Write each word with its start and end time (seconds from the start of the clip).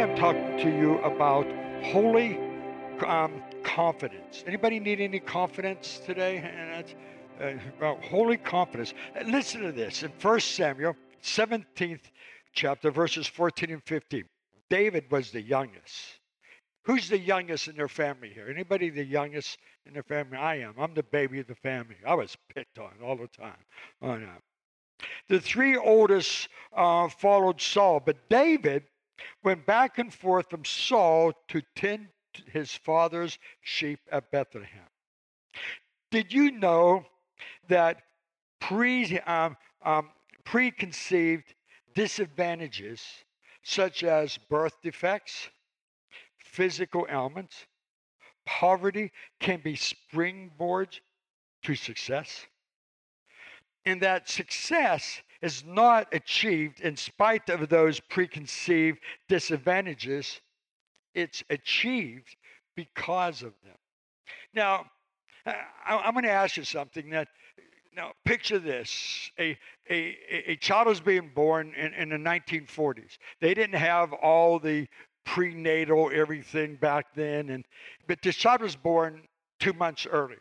I'm 0.00 0.14
talking 0.14 0.56
to 0.58 0.70
you 0.70 0.98
about 0.98 1.44
holy 1.82 2.38
um, 3.04 3.42
confidence. 3.64 4.44
Anybody 4.46 4.78
need 4.78 5.00
any 5.00 5.18
confidence 5.18 6.00
today? 6.06 6.36
And 6.36 6.72
that's 6.72 6.94
uh, 7.40 7.58
about 7.76 8.04
holy 8.04 8.36
confidence. 8.36 8.94
Listen 9.26 9.62
to 9.62 9.72
this 9.72 10.04
in 10.04 10.12
1 10.22 10.40
Samuel 10.40 10.94
17th 11.24 12.12
chapter, 12.52 12.92
verses 12.92 13.26
14 13.26 13.70
and 13.72 13.82
15. 13.82 14.24
David 14.70 15.10
was 15.10 15.32
the 15.32 15.42
youngest. 15.42 16.20
Who's 16.84 17.08
the 17.08 17.18
youngest 17.18 17.66
in 17.66 17.76
their 17.76 17.88
family 17.88 18.30
here? 18.32 18.46
Anybody 18.48 18.90
the 18.90 19.04
youngest 19.04 19.58
in 19.84 19.94
their 19.94 20.04
family? 20.04 20.38
I 20.38 20.60
am. 20.60 20.74
I'm 20.78 20.94
the 20.94 21.02
baby 21.02 21.40
of 21.40 21.48
the 21.48 21.56
family. 21.56 21.96
I 22.06 22.14
was 22.14 22.36
picked 22.54 22.78
on 22.78 22.92
all 23.02 23.16
the 23.16 23.26
time. 23.26 23.64
Oh, 24.00 24.16
no. 24.16 24.30
The 25.28 25.40
three 25.40 25.76
oldest 25.76 26.48
uh, 26.72 27.08
followed 27.08 27.60
Saul, 27.60 28.00
but 28.04 28.28
David 28.28 28.84
went 29.42 29.66
back 29.66 29.98
and 29.98 30.12
forth 30.12 30.50
from 30.50 30.64
Saul 30.64 31.32
to 31.48 31.62
tend 31.74 32.08
his 32.52 32.72
father's 32.72 33.38
sheep 33.62 34.00
at 34.10 34.30
Bethlehem. 34.30 34.88
Did 36.10 36.32
you 36.32 36.52
know 36.52 37.04
that 37.68 38.02
pre, 38.60 39.18
um, 39.20 39.56
um, 39.82 40.10
preconceived 40.44 41.54
disadvantages, 41.94 43.02
such 43.62 44.04
as 44.04 44.38
birth 44.48 44.80
defects, 44.82 45.48
physical 46.38 47.06
ailments, 47.10 47.66
poverty, 48.46 49.12
can 49.40 49.60
be 49.60 49.74
springboards 49.74 51.00
to 51.64 51.74
success? 51.74 52.46
And 53.84 54.00
that 54.02 54.28
success 54.28 55.22
is 55.42 55.64
not 55.64 56.08
achieved 56.12 56.80
in 56.80 56.96
spite 56.96 57.48
of 57.48 57.68
those 57.68 58.00
preconceived 58.00 58.98
disadvantages, 59.28 60.40
it's 61.14 61.42
achieved 61.50 62.36
because 62.74 63.42
of 63.42 63.52
them. 63.64 63.76
Now, 64.54 64.86
I'm 65.86 66.12
going 66.12 66.24
to 66.24 66.30
ask 66.30 66.56
you 66.56 66.64
something 66.64 67.10
that 67.10 67.28
now 67.96 68.12
picture 68.24 68.58
this. 68.58 69.30
A, 69.38 69.58
a, 69.90 70.16
a 70.46 70.56
child 70.56 70.88
was 70.88 71.00
being 71.00 71.30
born 71.34 71.72
in, 71.74 71.94
in 71.94 72.08
the 72.10 72.16
1940s 72.16 73.16
they 73.40 73.54
didn't 73.54 73.78
have 73.78 74.12
all 74.12 74.58
the 74.58 74.86
prenatal 75.24 76.10
everything 76.12 76.76
back 76.76 77.06
then 77.14 77.50
and 77.50 77.64
but 78.06 78.18
this 78.22 78.36
child 78.36 78.60
was 78.60 78.76
born 78.76 79.22
two 79.58 79.72
months 79.72 80.06
early. 80.06 80.36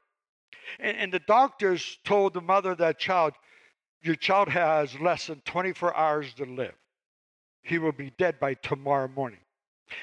And, 0.79 0.97
and 0.97 1.13
the 1.13 1.19
doctors 1.19 1.97
told 2.03 2.33
the 2.33 2.41
mother 2.41 2.71
of 2.71 2.77
that 2.79 2.99
child 2.99 3.33
your 4.01 4.15
child 4.15 4.49
has 4.49 4.99
less 4.99 5.27
than 5.27 5.41
24 5.41 5.95
hours 5.95 6.33
to 6.35 6.45
live. 6.45 6.75
He 7.63 7.77
will 7.77 7.91
be 7.91 8.11
dead 8.17 8.39
by 8.39 8.53
tomorrow 8.55 9.07
morning. 9.07 9.39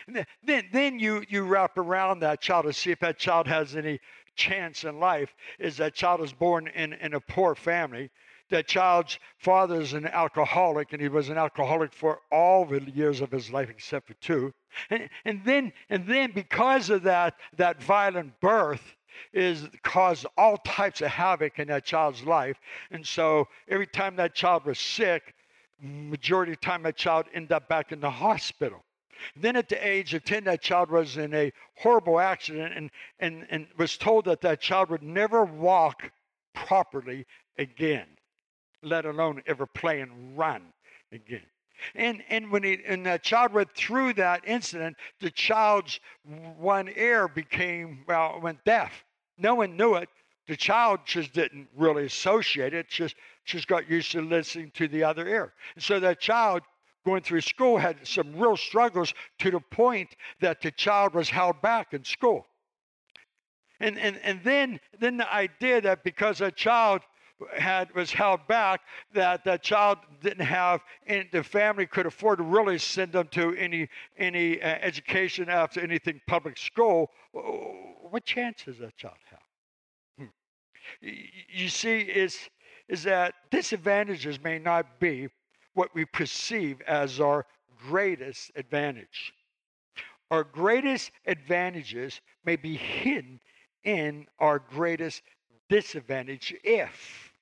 And 0.07 0.27
then, 0.43 0.65
then 0.73 0.99
you, 0.99 1.25
you 1.29 1.43
wrap 1.43 1.77
around 1.79 2.21
that 2.21 2.41
child 2.41 2.67
to 2.67 2.73
see 2.73 2.91
if 2.91 3.01
that 3.01 3.19
child 3.19 3.47
has 3.47 3.77
any 3.77 4.01
chance 4.35 4.85
in 4.85 4.99
life. 4.99 5.35
Is 5.59 5.77
that 5.77 5.95
child 5.95 6.21
is 6.23 6.33
born 6.33 6.69
in, 6.69 6.95
in 6.95 7.15
a 7.15 7.21
poor 7.21 7.55
family? 7.55 8.11
That 8.51 8.69
child's 8.69 9.19
father 9.39 9.81
is 9.81 9.95
an 9.95 10.07
alcoholic, 10.07 10.93
and 10.93 11.01
he 11.01 11.09
was 11.09 11.29
an 11.31 11.39
alcoholic 11.39 11.93
for 11.93 12.21
all 12.31 12.67
the 12.67 12.83
years 12.91 13.21
of 13.21 13.31
his 13.31 13.51
life 13.51 13.71
except 13.71 14.07
for 14.07 14.15
two. 14.15 14.53
And, 14.91 15.09
and 15.25 15.43
then, 15.45 15.73
and 15.89 16.07
then 16.07 16.33
because 16.33 16.91
of 16.91 17.05
that, 17.05 17.37
that 17.57 17.83
violent 17.83 18.39
birth, 18.41 18.97
is 19.33 19.69
caused 19.83 20.27
all 20.37 20.57
types 20.59 21.01
of 21.01 21.09
havoc 21.09 21.59
in 21.59 21.69
that 21.69 21.85
child's 21.85 22.25
life. 22.25 22.59
And 22.91 23.07
so 23.07 23.49
every 23.69 23.87
time 23.87 24.17
that 24.17 24.35
child 24.35 24.65
was 24.65 24.79
sick, 24.79 25.35
majority 25.81 26.53
of 26.53 26.61
the 26.61 26.67
time 26.67 26.83
that 26.85 26.97
child 26.97 27.27
ended 27.35 27.53
up 27.53 27.69
back 27.69 27.93
in 27.93 28.01
the 28.01 28.11
hospital. 28.11 28.83
Then 29.37 29.57
at 29.57 29.69
the 29.69 29.87
age 29.87 30.15
of 30.15 30.25
10, 30.25 30.45
that 30.45 30.61
child 30.61 30.91
was 30.91 31.17
in 31.17 31.33
a 31.35 31.53
horrible 31.77 32.21
accident 32.21 32.75
and, 32.77 32.91
and, 33.21 33.47
and 33.51 33.67
was 33.79 33.97
told 33.97 34.25
that 34.27 34.41
that 34.43 34.61
child 34.61 34.91
would 34.91 35.03
never 35.03 35.45
walk 35.45 36.11
properly 36.55 37.27
again, 37.59 38.07
let 38.83 39.07
alone 39.07 39.43
ever 39.47 39.67
play 39.67 40.01
and 40.01 40.37
run 40.37 40.63
again. 41.13 41.47
And, 41.95 42.23
and 42.29 42.51
when 42.51 42.63
he, 42.63 42.79
and 42.87 43.05
the 43.07 43.19
child 43.19 43.53
went 43.53 43.75
through 43.75 44.15
that 44.15 44.43
incident, 44.47 44.97
the 45.21 45.31
child's 45.31 46.01
one 46.59 46.89
ear 46.97 47.29
became, 47.29 48.05
well, 48.07 48.41
went 48.43 48.65
deaf. 48.65 49.05
No 49.39 49.55
one 49.57 49.77
knew 49.77 49.95
it. 49.95 50.09
The 50.47 50.57
child 50.57 51.01
just 51.05 51.33
didn't 51.33 51.69
really 51.77 52.05
associate 52.05 52.75
it. 52.75 52.89
Just, 52.89 53.17
just 53.45 53.67
got 53.67 53.89
used 53.89 54.13
to 54.13 54.21
listening 54.21 54.71
to 54.75 54.89
the 54.89 55.05
other 55.05 55.27
ear. 55.27 55.53
And 55.75 55.83
so 55.83 56.01
that 56.01 56.21
child 56.21 56.63
going 57.05 57.23
through 57.23 57.41
school 57.43 57.79
had 57.79 58.07
some 58.07 58.35
real 58.37 58.57
struggles 58.57 59.13
to 59.39 59.51
the 59.51 59.61
point 59.61 60.17
that 60.41 60.61
the 60.61 60.71
child 60.71 61.15
was 61.15 61.29
held 61.29 61.61
back 61.61 61.93
in 61.93 62.05
school. 62.05 62.47
And, 63.81 63.99
and, 63.99 64.19
and 64.23 64.41
then, 64.45 64.81
then 65.01 65.17
the 65.17 65.33
idea 65.33 65.81
that 65.81 66.05
because 66.05 66.41
a 66.41 66.51
child 66.51 67.03
had 67.57 67.95
was 67.95 68.13
held 68.13 68.47
back 68.47 68.83
that 69.13 69.45
that 69.45 69.63
child 69.63 69.99
didn't 70.23 70.45
have 70.45 70.83
and 71.07 71.27
the 71.33 71.43
family 71.43 71.87
could 71.87 72.07
afford 72.07 72.39
to 72.39 72.45
really 72.45 72.79
send 72.79 73.13
them 73.13 73.29
to 73.29 73.55
any 73.57 73.89
any 74.19 74.61
uh, 74.63 74.67
education 74.81 75.49
after 75.49 75.81
anything 75.81 76.21
public 76.27 76.57
school. 76.57 77.11
What 77.33 78.25
chance 78.25 78.63
does 78.65 78.79
that 78.79 78.97
child 78.97 79.17
have? 79.31 79.41
Hmm. 80.19 81.09
you 81.49 81.69
see 81.69 82.01
is 82.01 82.39
is 82.89 83.03
that 83.05 83.35
disadvantages 83.51 84.43
may 84.43 84.59
not 84.59 85.01
be 85.01 85.29
what 85.75 85.95
we 85.95 86.05
perceive 86.05 86.81
as 86.83 87.21
our 87.21 87.47
greatest 87.89 88.53
advantage. 88.55 89.33
Our 90.31 90.45
greatest 90.45 91.11
advantages 91.27 92.21
may 92.45 92.57
be 92.57 92.77
hidden 92.77 93.41
in 93.85 94.27
our 94.39 94.59
greatest 94.59 95.23
disadvantage 95.75 96.55
if 96.63 97.33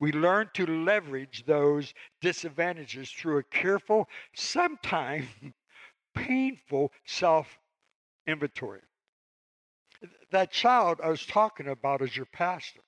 we 0.00 0.12
learn 0.12 0.50
to 0.52 0.66
leverage 0.66 1.44
those 1.46 1.94
disadvantages 2.20 3.10
through 3.10 3.38
a 3.38 3.42
careful, 3.44 4.06
sometimes 4.34 5.24
painful 6.14 6.92
self 7.06 7.58
inventory. 8.26 8.82
That 10.30 10.50
child 10.50 11.00
I 11.02 11.08
was 11.08 11.24
talking 11.24 11.68
about 11.68 12.02
is 12.02 12.14
your 12.14 12.26
pastor. 12.26 12.80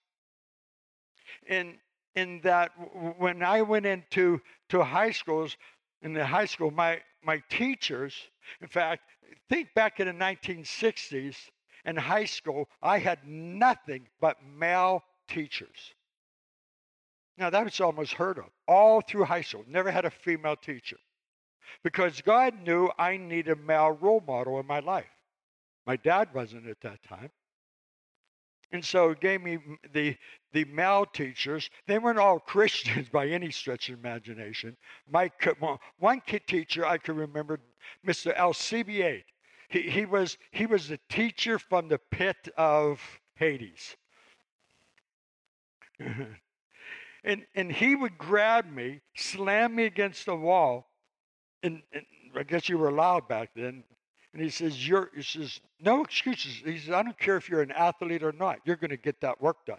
And 1.49 1.79
in 2.15 2.43
that 2.43 2.73
when 3.17 3.43
I 3.43 3.63
went 3.63 3.87
into 3.87 4.43
to 4.69 4.83
high 4.83 5.13
schools, 5.13 5.57
in 6.03 6.13
the 6.13 6.27
high 6.27 6.45
school, 6.45 6.71
my, 6.71 7.01
my 7.25 7.43
teachers, 7.49 8.15
in 8.61 8.69
fact, 8.69 9.05
think 9.49 9.73
back 9.75 10.01
in 10.01 10.07
the 10.07 10.13
1960s 10.13 11.37
in 11.85 11.97
high 11.97 12.25
school, 12.25 12.69
I 12.83 12.99
had 12.99 13.27
nothing 13.27 14.09
but 14.21 14.37
male 14.45 15.03
teachers. 15.29 15.95
Now, 17.39 17.51
that 17.51 17.65
was 17.65 17.81
almost 17.81 18.13
heard 18.13 18.39
of 18.39 18.45
all 18.69 19.01
through 19.01 19.25
high 19.25 19.41
school. 19.43 19.65
Never 19.67 19.91
had 19.91 20.05
a 20.05 20.11
female 20.11 20.57
teacher 20.57 20.99
because 21.83 22.21
God 22.21 22.55
knew 22.63 22.91
I 22.99 23.17
needed 23.17 23.53
a 23.53 23.57
male 23.57 23.93
role 23.93 24.23
model 24.27 24.61
in 24.61 24.67
my 24.67 24.81
life. 24.81 25.07
My 25.87 25.97
dad 25.97 26.29
wasn't 26.35 26.69
at 26.69 26.81
that 26.83 27.03
time. 27.03 27.31
And 28.71 28.85
so 28.85 29.11
it 29.11 29.21
gave 29.21 29.43
me 29.43 29.59
the, 29.93 30.17
the 30.53 30.65
male 30.65 31.05
teachers. 31.05 31.69
They 31.87 31.99
weren't 31.99 32.19
all 32.19 32.39
Christians 32.55 33.09
by 33.09 33.29
any 33.29 33.51
stretch 33.51 33.89
of 33.89 33.99
imagination. 33.99 34.77
My, 35.11 35.31
one 35.99 36.23
kid 36.27 36.47
teacher 36.47 36.87
I 36.87 36.99
can 36.99 37.17
remember, 37.17 37.61
Mr. 38.07 38.35
Alcibiade. 38.37 39.25
He, 39.73 39.83
he, 39.83 40.05
was, 40.05 40.37
he 40.51 40.67
was 40.67 40.89
the 40.89 41.01
teacher 41.09 41.59
from 41.59 41.89
the 41.89 41.99
pit 42.11 42.49
of 42.57 43.01
Hades. 43.35 43.97
And, 47.25 47.47
and 47.55 47.71
he 47.71 47.95
would 47.95 48.19
grab 48.19 48.69
me, 48.69 49.01
slam 49.15 49.77
me 49.77 49.85
against 49.85 50.27
the 50.27 50.35
wall, 50.35 50.91
and, 51.63 51.81
and 51.93 52.05
I 52.37 52.43
guess 52.43 52.69
you 52.69 52.77
were 52.77 52.89
allowed 52.89 53.29
back 53.29 53.51
then. 53.55 53.85
And 54.33 54.43
he 54.43 54.51
says, 54.51 54.89
You're, 54.89 55.09
he 55.15 55.23
says, 55.23 55.61
no 55.79 56.03
excuses. 56.03 56.63
He 56.65 56.79
says, 56.79 56.91
I 56.91 57.05
don't 57.05 57.17
care 57.17 57.37
if 57.37 57.49
you're 57.49 57.63
an 57.63 57.71
athlete 57.71 58.25
or 58.25 58.33
not, 58.33 58.59
you're 58.65 58.75
going 58.75 58.91
to 58.91 58.97
get 58.97 59.21
that 59.21 59.41
work 59.41 59.65
done. 59.67 59.79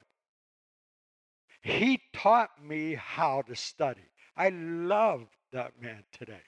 He 1.62 2.00
taught 2.14 2.52
me 2.64 2.96
how 2.96 3.42
to 3.42 3.58
study. 3.58 4.08
I 4.38 4.48
love 4.48 5.28
that 5.52 5.74
man 5.82 6.04
today. 6.14 6.42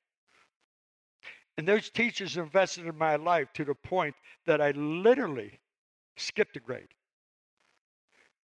And 1.57 1.68
those 1.68 1.90
teachers 1.90 2.38
invested 2.38 2.86
in 2.86 2.98
my 2.98 3.16
life 3.16 3.48
to 3.54 3.63
the 3.66 3.75
point 3.75 4.16
that 4.46 4.62
I 4.62 4.72
literally 4.72 5.60
skipped 6.18 6.57
a 6.57 6.60
grade. 6.60 6.94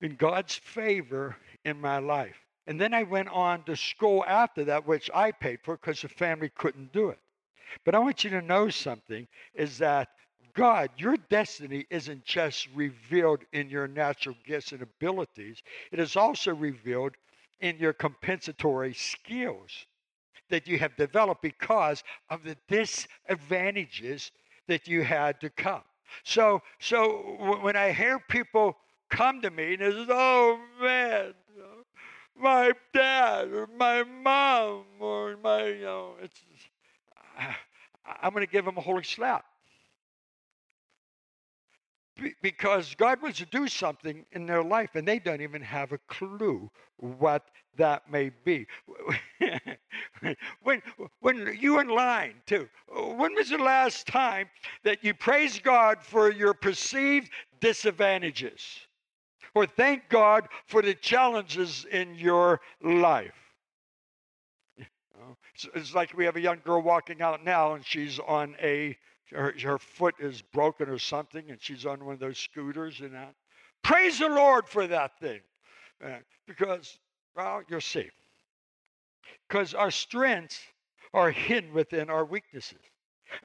In 0.00 0.16
God's 0.16 0.54
favor, 0.54 1.36
in 1.64 1.80
my 1.80 1.98
life. 1.98 2.36
And 2.66 2.80
then 2.80 2.92
I 2.92 3.04
went 3.04 3.28
on 3.28 3.62
to 3.64 3.76
school 3.76 4.24
after 4.26 4.64
that, 4.64 4.86
which 4.86 5.08
I 5.14 5.30
paid 5.30 5.60
for 5.62 5.76
because 5.76 6.02
the 6.02 6.08
family 6.08 6.50
couldn't 6.50 6.92
do 6.92 7.10
it. 7.10 7.18
But 7.84 7.94
I 7.94 7.98
want 7.98 8.24
you 8.24 8.30
to 8.30 8.42
know 8.42 8.68
something 8.68 9.26
is 9.54 9.78
that 9.78 10.08
God, 10.54 10.90
your 10.96 11.16
destiny 11.16 11.86
isn't 11.90 12.24
just 12.24 12.68
revealed 12.74 13.44
in 13.52 13.68
your 13.68 13.86
natural 13.86 14.34
gifts 14.44 14.72
and 14.72 14.82
abilities, 14.82 15.62
it 15.92 16.00
is 16.00 16.16
also 16.16 16.54
revealed 16.54 17.14
in 17.60 17.78
your 17.78 17.92
compensatory 17.92 18.94
skills. 18.94 19.86
That 20.50 20.66
you 20.66 20.78
have 20.78 20.96
developed 20.96 21.42
because 21.42 22.02
of 22.30 22.42
the 22.44 22.56
disadvantages 22.68 24.30
that 24.68 24.88
you 24.88 25.02
had 25.02 25.40
to 25.40 25.50
come. 25.50 25.82
So, 26.24 26.62
so 26.78 27.58
when 27.62 27.76
I 27.76 27.92
hear 27.92 28.18
people 28.28 28.76
come 29.10 29.42
to 29.42 29.50
me 29.50 29.74
and 29.74 29.82
they 29.82 29.90
say, 29.90 30.06
"Oh 30.08 30.58
man, 30.80 31.34
my 32.40 32.72
dad 32.92 33.52
or 33.52 33.68
my 33.76 34.02
mom 34.02 34.84
or 35.00 35.36
my," 35.42 35.66
you 35.66 35.84
know, 35.84 36.14
it's, 36.22 36.40
I'm 38.22 38.32
going 38.32 38.46
to 38.46 38.50
give 38.50 38.64
them 38.64 38.78
a 38.78 38.80
holy 38.80 39.04
slap 39.04 39.44
because 42.42 42.94
God 42.94 43.20
wants 43.22 43.38
to 43.38 43.46
do 43.46 43.68
something 43.68 44.24
in 44.32 44.46
their 44.46 44.62
life 44.62 44.94
and 44.94 45.06
they 45.06 45.18
don't 45.18 45.40
even 45.40 45.62
have 45.62 45.92
a 45.92 45.98
clue 46.08 46.70
what 46.96 47.50
that 47.76 48.10
may 48.10 48.30
be. 48.44 48.66
when, 50.62 50.82
when 51.20 51.56
you 51.58 51.80
in 51.80 51.88
line 51.88 52.34
too, 52.46 52.68
when 52.88 53.34
was 53.34 53.50
the 53.50 53.58
last 53.58 54.06
time 54.06 54.48
that 54.82 55.04
you 55.04 55.14
praised 55.14 55.62
God 55.62 56.02
for 56.02 56.32
your 56.32 56.54
perceived 56.54 57.30
disadvantages? 57.60 58.62
Or 59.54 59.66
thank 59.66 60.08
God 60.08 60.48
for 60.66 60.82
the 60.82 60.94
challenges 60.94 61.86
in 61.90 62.14
your 62.14 62.60
life? 62.82 63.45
It's 65.74 65.94
like 65.94 66.16
we 66.16 66.24
have 66.24 66.36
a 66.36 66.40
young 66.40 66.60
girl 66.64 66.82
walking 66.82 67.22
out 67.22 67.44
now 67.44 67.74
and 67.74 67.84
she's 67.84 68.18
on 68.18 68.56
a 68.62 68.96
her, 69.30 69.54
her 69.62 69.78
foot 69.78 70.14
is 70.20 70.40
broken 70.40 70.88
or 70.88 70.98
something, 70.98 71.50
and 71.50 71.60
she's 71.60 71.84
on 71.84 72.04
one 72.04 72.14
of 72.14 72.20
those 72.20 72.38
scooters 72.38 73.00
and 73.00 73.12
that. 73.14 73.34
Praise 73.82 74.18
the 74.20 74.28
Lord 74.28 74.68
for 74.68 74.86
that 74.86 75.18
thing. 75.18 75.40
Uh, 76.04 76.18
because, 76.46 76.98
well, 77.34 77.62
you'll 77.68 77.80
see. 77.80 78.08
Because 79.48 79.74
our 79.74 79.90
strengths 79.90 80.60
are 81.12 81.30
hidden 81.30 81.72
within 81.72 82.10
our 82.10 82.24
weaknesses, 82.24 82.78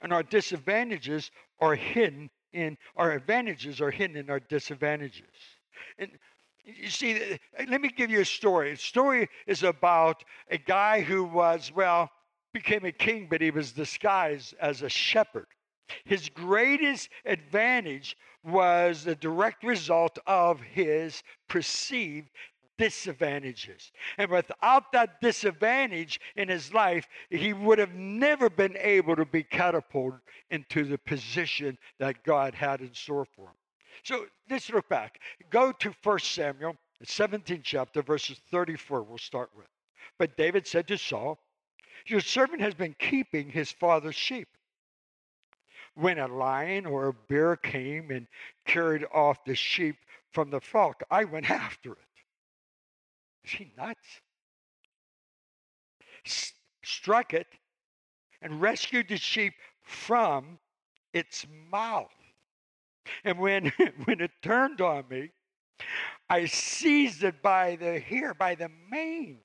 and 0.01 0.13
our 0.13 0.24
disadvantages 0.24 1.31
are 1.60 1.75
hidden 1.75 2.30
in 2.54 2.77
our 2.98 3.12
advantages 3.12 3.80
are 3.80 3.92
hidden 3.92 4.18
in 4.18 4.30
our 4.30 4.39
disadvantages. 4.39 5.24
And 5.98 6.12
you 6.78 6.90
see, 6.90 7.16
uh, 7.16 7.38
uh, 7.60 7.66
let 7.70 7.82
me 7.82 7.90
give 7.90 8.10
you 8.10 8.22
a 8.22 8.26
story. 8.26 8.72
The 8.72 8.78
story 8.78 9.30
is 9.48 9.64
about 9.64 10.24
a 10.50 10.58
guy 10.58 11.02
who 11.02 11.24
was, 11.24 11.72
well, 11.74 12.10
became 12.54 12.86
a 12.86 12.92
king, 12.92 13.28
but 13.30 13.42
he 13.42 13.52
was 13.52 13.72
disguised 13.72 14.54
as 14.60 14.82
a 14.82 14.90
shepherd. 14.90 15.48
His 16.06 16.30
greatest 16.30 17.10
advantage 17.26 18.18
was 18.44 19.04
the 19.04 19.16
direct 19.16 19.64
result 19.64 20.18
of 20.26 20.60
his 20.62 21.22
perceived 21.48 22.30
disadvantages. 22.78 23.92
And 24.18 24.32
without 24.32 24.92
that 24.92 25.22
disadvantage 25.22 26.20
in 26.36 26.50
his 26.50 26.74
life, 26.74 27.08
he 27.30 27.54
would 27.54 27.78
have 27.78 27.94
never 27.94 28.50
been 28.50 28.76
able 28.78 29.16
to 29.16 29.26
be 29.26 29.44
catapulted 29.44 30.22
into 30.50 30.86
the 30.86 30.98
position 30.98 31.78
that 32.00 32.24
God 32.24 32.56
had 32.56 32.82
in 32.82 32.94
store 32.94 33.26
for 33.26 33.48
him. 33.48 33.61
So 34.03 34.25
let's 34.50 34.69
look 34.69 34.89
back. 34.89 35.19
Go 35.50 35.71
to 35.71 35.94
1 36.03 36.19
Samuel, 36.19 36.75
17th 37.06 37.63
chapter, 37.63 38.01
verses 38.01 38.39
34, 38.51 39.03
we'll 39.03 39.18
start 39.18 39.50
with. 39.56 39.68
But 40.18 40.38
David 40.38 40.68
said 40.68 40.88
to 40.88 40.98
Saul, 40.98 41.39
Your 42.07 42.21
servant 42.21 42.62
has 42.62 42.74
been 42.74 42.95
keeping 42.98 43.50
his 43.50 43.71
father's 43.71 44.15
sheep 44.15 44.48
when 45.95 46.19
a 46.19 46.27
lion 46.27 46.86
or 46.86 47.07
a 47.07 47.13
bear 47.13 47.56
came 47.56 48.12
and 48.12 48.27
carried 48.65 49.06
off 49.13 49.44
the 49.45 49.56
sheep 49.56 49.98
from 50.31 50.50
the 50.50 50.62
flock, 50.62 51.03
I 51.12 51.25
went 51.25 51.50
after 51.50 51.94
it. 51.94 51.98
Is 53.44 53.51
he 53.51 53.71
nuts? 53.77 54.21
S- 56.25 56.53
struck 56.83 57.33
it 57.33 57.48
and 58.42 58.62
rescued 58.62 59.09
the 59.09 59.18
sheep 59.18 59.53
from 59.81 60.59
its 61.13 61.45
mouth. 61.71 62.12
And 63.24 63.39
when, 63.39 63.71
when 64.06 64.21
it 64.21 64.31
turned 64.42 64.81
on 64.81 65.06
me, 65.09 65.31
I 66.30 66.45
seized 66.45 67.24
it 67.24 67.42
by 67.42 67.75
the 67.75 68.00
hair, 68.00 68.33
by 68.33 68.56
the 68.56 68.69
mane, 68.89 69.39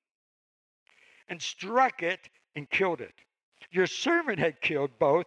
and 1.28 1.40
struck 1.40 2.02
it 2.02 2.28
and 2.54 2.68
killed 2.70 3.00
it. 3.00 3.14
Your 3.70 3.86
servant 3.86 4.38
had 4.38 4.60
killed 4.60 4.98
both 4.98 5.26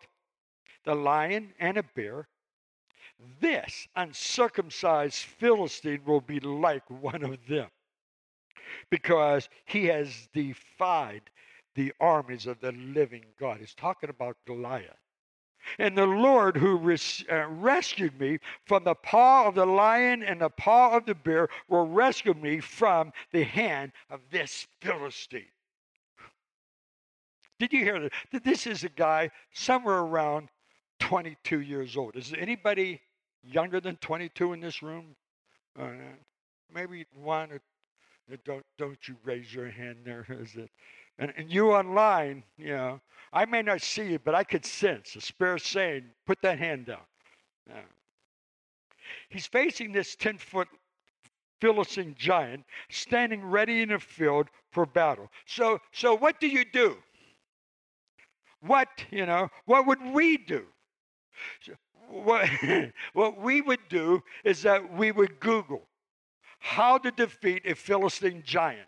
the 0.85 0.95
lion 0.95 1.53
and 1.59 1.77
a 1.77 1.83
bear. 1.83 2.27
This 3.41 3.87
uncircumcised 3.95 5.17
Philistine 5.17 6.01
will 6.05 6.21
be 6.21 6.39
like 6.39 6.89
one 6.89 7.23
of 7.23 7.37
them 7.47 7.69
because 8.89 9.49
he 9.65 9.85
has 9.85 10.29
defied 10.33 11.23
the 11.75 11.93
armies 11.99 12.45
of 12.45 12.59
the 12.61 12.71
living 12.71 13.25
God. 13.39 13.59
He's 13.59 13.75
talking 13.75 14.09
about 14.09 14.37
Goliath. 14.45 14.95
And 15.77 15.97
the 15.97 16.06
Lord 16.06 16.57
who 16.57 16.77
res- 16.77 17.23
uh, 17.31 17.47
rescued 17.47 18.19
me 18.19 18.39
from 18.65 18.83
the 18.83 18.95
paw 18.95 19.47
of 19.47 19.56
the 19.56 19.65
lion 19.65 20.23
and 20.23 20.41
the 20.41 20.50
paw 20.50 20.95
of 20.95 21.06
the 21.06 21.15
bear 21.15 21.50
will 21.67 21.88
rescue 21.88 22.33
me 22.33 22.59
from 22.59 23.11
the 23.31 23.44
hand 23.44 23.91
of 24.09 24.21
this 24.31 24.67
Philistine. 24.81 25.45
Did 27.59 27.73
you 27.73 27.83
hear 27.83 28.00
that? 28.00 28.44
This 28.44 28.65
is 28.65 28.83
a 28.83 28.89
guy 28.89 29.31
somewhere 29.53 30.00
around 30.00 30.50
22 31.00 31.59
years 31.59 31.97
old. 31.97 32.15
Is 32.15 32.29
there 32.29 32.39
anybody 32.39 33.01
younger 33.44 33.81
than 33.81 33.97
22 33.97 34.53
in 34.53 34.59
this 34.62 34.81
room? 34.81 35.15
Uh, 35.77 35.91
maybe 36.73 37.05
one 37.13 37.51
or 37.51 37.62
don't 38.45 38.65
don't 38.77 39.07
you 39.07 39.15
raise 39.23 39.53
your 39.53 39.69
hand 39.69 39.97
there 40.03 40.25
is 40.29 40.55
it 40.55 40.69
and, 41.19 41.33
and 41.38 41.51
you 41.51 41.71
online 41.71 42.44
you 42.57 42.75
know 42.75 43.00
i 43.31 43.45
may 43.45 43.62
not 43.62 43.81
see 43.81 44.12
you, 44.12 44.19
but 44.19 44.33
i 44.33 44.44
could 44.44 44.66
sense 44.66 45.16
a 45.16 45.21
spirit 45.21 45.62
saying 45.62 46.04
put 46.25 46.42
that 46.42 46.57
hand 46.57 46.88
down 46.88 47.06
yeah. 47.68 47.81
he's 49.30 49.45
facing 49.45 49.92
this 49.92 50.16
10 50.16 50.38
foot 50.38 50.68
philistine 51.62 52.16
giant 52.18 52.63
standing 52.89 53.44
ready 53.45 53.81
in 53.81 53.89
the 53.89 54.00
field 54.00 54.48
for 54.71 54.86
battle 54.86 55.30
so 55.45 55.80
so 55.92 56.16
what 56.16 56.39
do 56.39 56.48
you 56.48 56.66
do 56.74 56.98
what 58.62 58.88
you 59.12 59.25
know 59.25 59.50
what 59.65 59.86
would 59.86 60.01
we 60.13 60.38
do 60.38 60.65
what, 62.10 62.50
what 63.13 63.39
we 63.39 63.62
would 63.62 63.88
do 63.89 64.24
is 64.44 64.62
that 64.63 64.94
we 64.94 65.12
would 65.12 65.39
Google 65.39 65.88
how 66.60 66.98
to 66.98 67.12
defeat 67.12 67.63
a 67.65 67.74
Philistine 67.74 68.43
giant. 68.46 68.88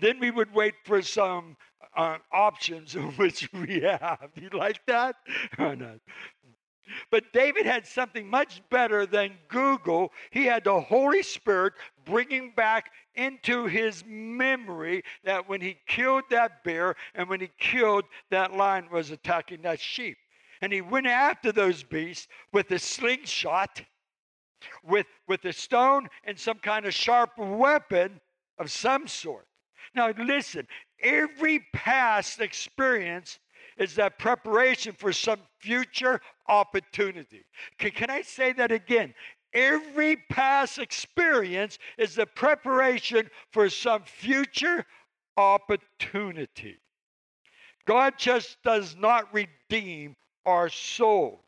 Then 0.00 0.20
we 0.20 0.30
would 0.30 0.52
wait 0.52 0.74
for 0.84 1.02
some 1.02 1.56
uh, 1.96 2.18
options 2.32 2.94
which 3.16 3.52
we 3.52 3.80
have. 3.80 4.30
You 4.34 4.50
like 4.52 4.84
that 4.86 5.16
or 5.58 5.76
not? 5.76 6.00
But 7.10 7.32
David 7.32 7.66
had 7.66 7.86
something 7.86 8.28
much 8.28 8.62
better 8.68 9.06
than 9.06 9.38
Google. 9.48 10.12
He 10.30 10.44
had 10.44 10.64
the 10.64 10.80
Holy 10.80 11.22
Spirit 11.22 11.74
bringing 12.04 12.52
back 12.56 12.90
into 13.14 13.66
his 13.66 14.02
memory 14.06 15.04
that 15.22 15.48
when 15.48 15.60
he 15.60 15.78
killed 15.86 16.24
that 16.30 16.64
bear 16.64 16.96
and 17.14 17.28
when 17.28 17.40
he 17.40 17.50
killed 17.58 18.06
that 18.30 18.56
lion 18.56 18.88
was 18.90 19.12
attacking 19.12 19.62
that 19.62 19.78
sheep 19.78 20.16
and 20.60 20.72
he 20.72 20.80
went 20.80 21.06
after 21.06 21.52
those 21.52 21.82
beasts 21.82 22.28
with 22.52 22.70
a 22.70 22.78
slingshot, 22.78 23.82
with, 24.84 25.06
with 25.26 25.44
a 25.44 25.52
stone 25.52 26.08
and 26.24 26.38
some 26.38 26.58
kind 26.58 26.84
of 26.84 26.92
sharp 26.92 27.30
weapon 27.38 28.20
of 28.58 28.70
some 28.70 29.08
sort. 29.08 29.46
Now, 29.94 30.12
listen, 30.18 30.66
every 31.02 31.64
past 31.72 32.40
experience 32.40 33.38
is 33.76 33.94
that 33.96 34.18
preparation 34.18 34.92
for 34.92 35.12
some 35.12 35.40
future 35.58 36.20
opportunity. 36.48 37.44
Can, 37.78 37.90
can 37.90 38.10
I 38.10 38.22
say 38.22 38.52
that 38.52 38.70
again? 38.70 39.14
Every 39.52 40.16
past 40.28 40.78
experience 40.78 41.78
is 41.98 42.14
the 42.14 42.26
preparation 42.26 43.28
for 43.50 43.68
some 43.68 44.02
future 44.04 44.86
opportunity. 45.36 46.78
God 47.86 48.14
just 48.16 48.62
does 48.62 48.94
not 48.96 49.32
redeem 49.34 50.14
our 50.46 50.68
souls. 50.68 51.40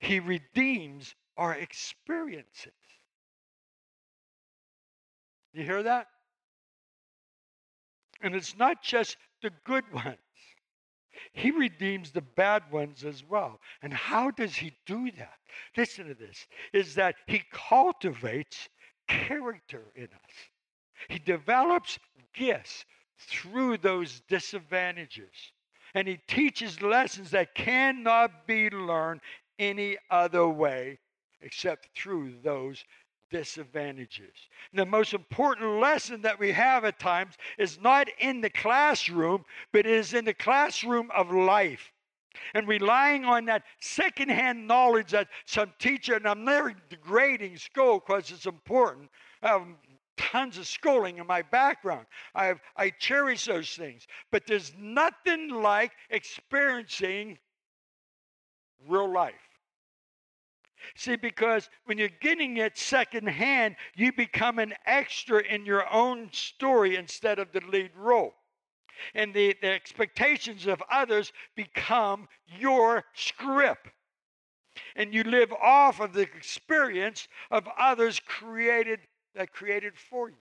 He 0.00 0.20
redeems 0.20 1.14
our 1.36 1.54
experiences. 1.54 2.72
You 5.54 5.64
hear 5.64 5.82
that? 5.84 6.08
And 8.20 8.34
it's 8.34 8.56
not 8.56 8.82
just 8.82 9.16
the 9.42 9.50
good 9.64 9.84
ones. 9.92 10.18
He 11.32 11.50
redeems 11.50 12.12
the 12.12 12.22
bad 12.22 12.70
ones 12.70 13.04
as 13.04 13.24
well. 13.24 13.60
And 13.82 13.92
how 13.92 14.30
does 14.30 14.54
he 14.54 14.72
do 14.86 15.10
that? 15.12 15.38
Listen 15.76 16.06
to 16.06 16.14
this 16.14 16.46
is 16.72 16.94
that 16.94 17.16
he 17.26 17.42
cultivates 17.50 18.68
character 19.08 19.84
in 19.96 20.04
us. 20.04 20.34
He 21.08 21.18
develops 21.18 21.98
gifts 22.34 22.84
through 23.18 23.78
those 23.78 24.20
disadvantages 24.28 25.52
and 25.94 26.06
he 26.06 26.18
teaches 26.28 26.82
lessons 26.82 27.30
that 27.30 27.54
cannot 27.54 28.46
be 28.46 28.70
learned 28.70 29.20
any 29.58 29.96
other 30.10 30.46
way 30.46 30.98
except 31.40 31.88
through 31.96 32.34
those 32.42 32.84
disadvantages. 33.30 34.34
The 34.72 34.86
most 34.86 35.14
important 35.14 35.80
lesson 35.80 36.22
that 36.22 36.38
we 36.38 36.52
have 36.52 36.84
at 36.84 36.98
times 36.98 37.34
is 37.58 37.80
not 37.80 38.08
in 38.18 38.40
the 38.40 38.50
classroom, 38.50 39.44
but 39.72 39.86
is 39.86 40.14
in 40.14 40.24
the 40.24 40.34
classroom 40.34 41.10
of 41.14 41.30
life. 41.30 41.92
And 42.54 42.68
relying 42.68 43.24
on 43.24 43.46
that 43.46 43.64
secondhand 43.80 44.66
knowledge 44.66 45.10
that 45.10 45.28
some 45.44 45.72
teacher, 45.78 46.14
and 46.14 46.26
I'm 46.26 46.44
never 46.44 46.74
degrading 46.88 47.56
school 47.56 47.98
because 47.98 48.30
it's 48.30 48.46
important. 48.46 49.10
I 49.42 49.48
have 49.48 49.66
tons 50.16 50.58
of 50.58 50.66
schooling 50.66 51.18
in 51.18 51.26
my 51.26 51.42
background. 51.42 52.06
I 52.34 52.54
I 52.76 52.90
cherish 52.90 53.46
those 53.46 53.70
things. 53.70 54.06
But 54.30 54.46
there's 54.46 54.72
nothing 54.78 55.48
like 55.48 55.92
experiencing 56.10 57.38
real 58.86 59.10
life. 59.12 59.47
See, 60.96 61.16
because 61.16 61.68
when 61.84 61.98
you're 61.98 62.08
getting 62.20 62.56
it 62.56 62.76
secondhand, 62.76 63.76
you 63.94 64.12
become 64.12 64.58
an 64.58 64.74
extra 64.86 65.42
in 65.42 65.64
your 65.64 65.92
own 65.92 66.28
story 66.32 66.96
instead 66.96 67.38
of 67.38 67.52
the 67.52 67.60
lead 67.60 67.90
role. 67.96 68.34
And 69.14 69.32
the, 69.32 69.56
the 69.60 69.68
expectations 69.68 70.66
of 70.66 70.82
others 70.90 71.32
become 71.54 72.28
your 72.58 73.04
script. 73.14 73.88
And 74.96 75.14
you 75.14 75.22
live 75.24 75.52
off 75.52 76.00
of 76.00 76.12
the 76.12 76.22
experience 76.22 77.28
of 77.50 77.68
others 77.78 78.20
created 78.20 79.00
that 79.34 79.52
created 79.52 79.96
for 79.96 80.28
you. 80.28 80.36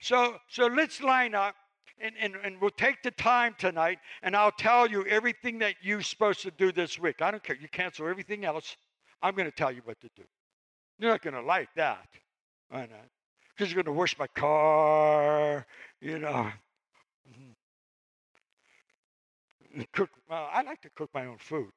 So, 0.00 0.36
so 0.48 0.66
let's 0.66 1.02
line 1.02 1.34
up 1.34 1.56
and, 2.00 2.14
and, 2.20 2.36
and 2.42 2.60
we'll 2.60 2.70
take 2.70 3.02
the 3.02 3.10
time 3.10 3.54
tonight 3.58 3.98
and 4.22 4.36
I'll 4.36 4.52
tell 4.52 4.88
you 4.88 5.04
everything 5.06 5.58
that 5.60 5.74
you're 5.82 6.02
supposed 6.02 6.42
to 6.42 6.50
do 6.50 6.72
this 6.72 6.98
week. 6.98 7.22
I 7.22 7.30
don't 7.30 7.42
care. 7.42 7.56
You 7.56 7.68
cancel 7.68 8.08
everything 8.08 8.44
else. 8.44 8.76
I'm 9.22 9.34
going 9.34 9.50
to 9.50 9.56
tell 9.56 9.72
you 9.72 9.82
what 9.84 10.00
to 10.00 10.08
do. 10.16 10.22
You're 10.98 11.10
not 11.10 11.22
going 11.22 11.34
to 11.34 11.42
like 11.42 11.68
that. 11.76 12.08
I 12.70 12.82
know. 12.82 13.04
Because 13.56 13.72
you're 13.72 13.82
going 13.82 13.94
to 13.94 13.98
wash 13.98 14.18
my 14.18 14.26
car, 14.28 15.66
you 16.00 16.18
know. 16.18 16.50
Mm-hmm. 17.28 17.52
Cook. 19.92 20.10
Well, 20.28 20.48
I 20.52 20.62
like 20.62 20.80
to 20.82 20.90
cook 20.90 21.10
my 21.12 21.26
own 21.26 21.38
food. 21.38 21.70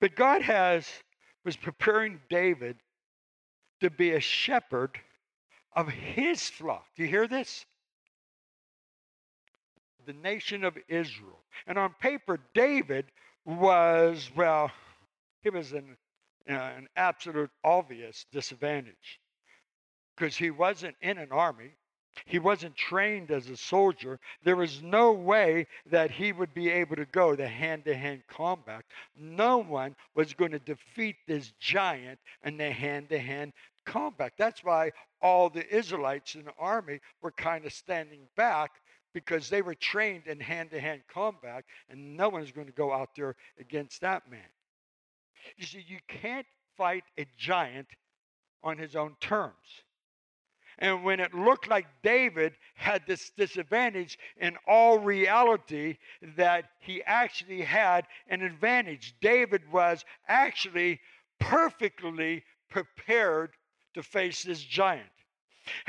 But 0.00 0.16
God 0.16 0.42
has 0.42 0.86
was 1.44 1.56
preparing 1.56 2.20
David 2.28 2.76
to 3.80 3.90
be 3.90 4.10
a 4.10 4.20
shepherd 4.20 4.98
of 5.74 5.88
his 5.88 6.48
flock. 6.48 6.86
Do 6.96 7.02
you 7.02 7.08
hear 7.08 7.26
this? 7.26 7.64
The 10.08 10.14
nation 10.14 10.64
of 10.64 10.76
Israel. 10.88 11.38
And 11.66 11.78
on 11.78 11.94
paper, 12.00 12.40
David 12.54 13.04
was, 13.44 14.30
well, 14.34 14.70
he 15.42 15.50
was 15.50 15.72
an, 15.72 15.98
uh, 16.48 16.54
an 16.54 16.88
absolute 16.96 17.50
obvious 17.62 18.24
disadvantage 18.32 19.20
because 20.16 20.34
he 20.34 20.50
wasn't 20.50 20.96
in 21.02 21.18
an 21.18 21.30
army. 21.30 21.72
He 22.24 22.38
wasn't 22.38 22.74
trained 22.74 23.30
as 23.30 23.50
a 23.50 23.56
soldier. 23.56 24.18
There 24.42 24.56
was 24.56 24.82
no 24.82 25.12
way 25.12 25.66
that 25.90 26.10
he 26.10 26.32
would 26.32 26.54
be 26.54 26.70
able 26.70 26.96
to 26.96 27.04
go 27.04 27.36
the 27.36 27.46
hand 27.46 27.84
to 27.84 27.94
hand 27.94 28.22
combat. 28.28 28.86
No 29.14 29.58
one 29.58 29.94
was 30.14 30.32
going 30.32 30.52
to 30.52 30.58
defeat 30.58 31.16
this 31.26 31.52
giant 31.60 32.18
in 32.44 32.56
the 32.56 32.70
hand 32.70 33.10
to 33.10 33.18
hand 33.18 33.52
combat. 33.84 34.32
That's 34.38 34.64
why 34.64 34.92
all 35.20 35.50
the 35.50 35.68
Israelites 35.72 36.34
in 36.34 36.46
the 36.46 36.54
army 36.58 36.98
were 37.20 37.32
kind 37.32 37.66
of 37.66 37.74
standing 37.74 38.26
back 38.36 38.70
because 39.24 39.50
they 39.50 39.62
were 39.62 39.74
trained 39.74 40.28
in 40.28 40.38
hand 40.38 40.70
to 40.70 40.78
hand 40.80 41.00
combat, 41.12 41.64
and 41.90 42.16
no 42.16 42.28
one's 42.28 42.52
going 42.52 42.68
to 42.68 42.72
go 42.72 42.92
out 42.92 43.16
there 43.16 43.34
against 43.58 44.00
that 44.00 44.30
man. 44.30 44.40
You 45.56 45.66
see, 45.66 45.84
you 45.88 45.98
can't 46.06 46.46
fight 46.76 47.02
a 47.18 47.26
giant 47.36 47.88
on 48.62 48.78
his 48.78 48.94
own 48.94 49.16
terms. 49.20 49.82
And 50.78 51.02
when 51.02 51.18
it 51.18 51.34
looked 51.34 51.68
like 51.68 51.86
David 52.04 52.52
had 52.76 53.02
this 53.08 53.30
disadvantage, 53.36 54.16
in 54.36 54.56
all 54.68 55.00
reality, 55.00 55.98
that 56.36 56.66
he 56.78 57.02
actually 57.02 57.62
had 57.62 58.06
an 58.28 58.42
advantage. 58.42 59.14
David 59.20 59.62
was 59.72 60.04
actually 60.28 61.00
perfectly 61.40 62.44
prepared 62.70 63.50
to 63.94 64.02
face 64.04 64.44
this 64.44 64.62
giant. 64.62 65.10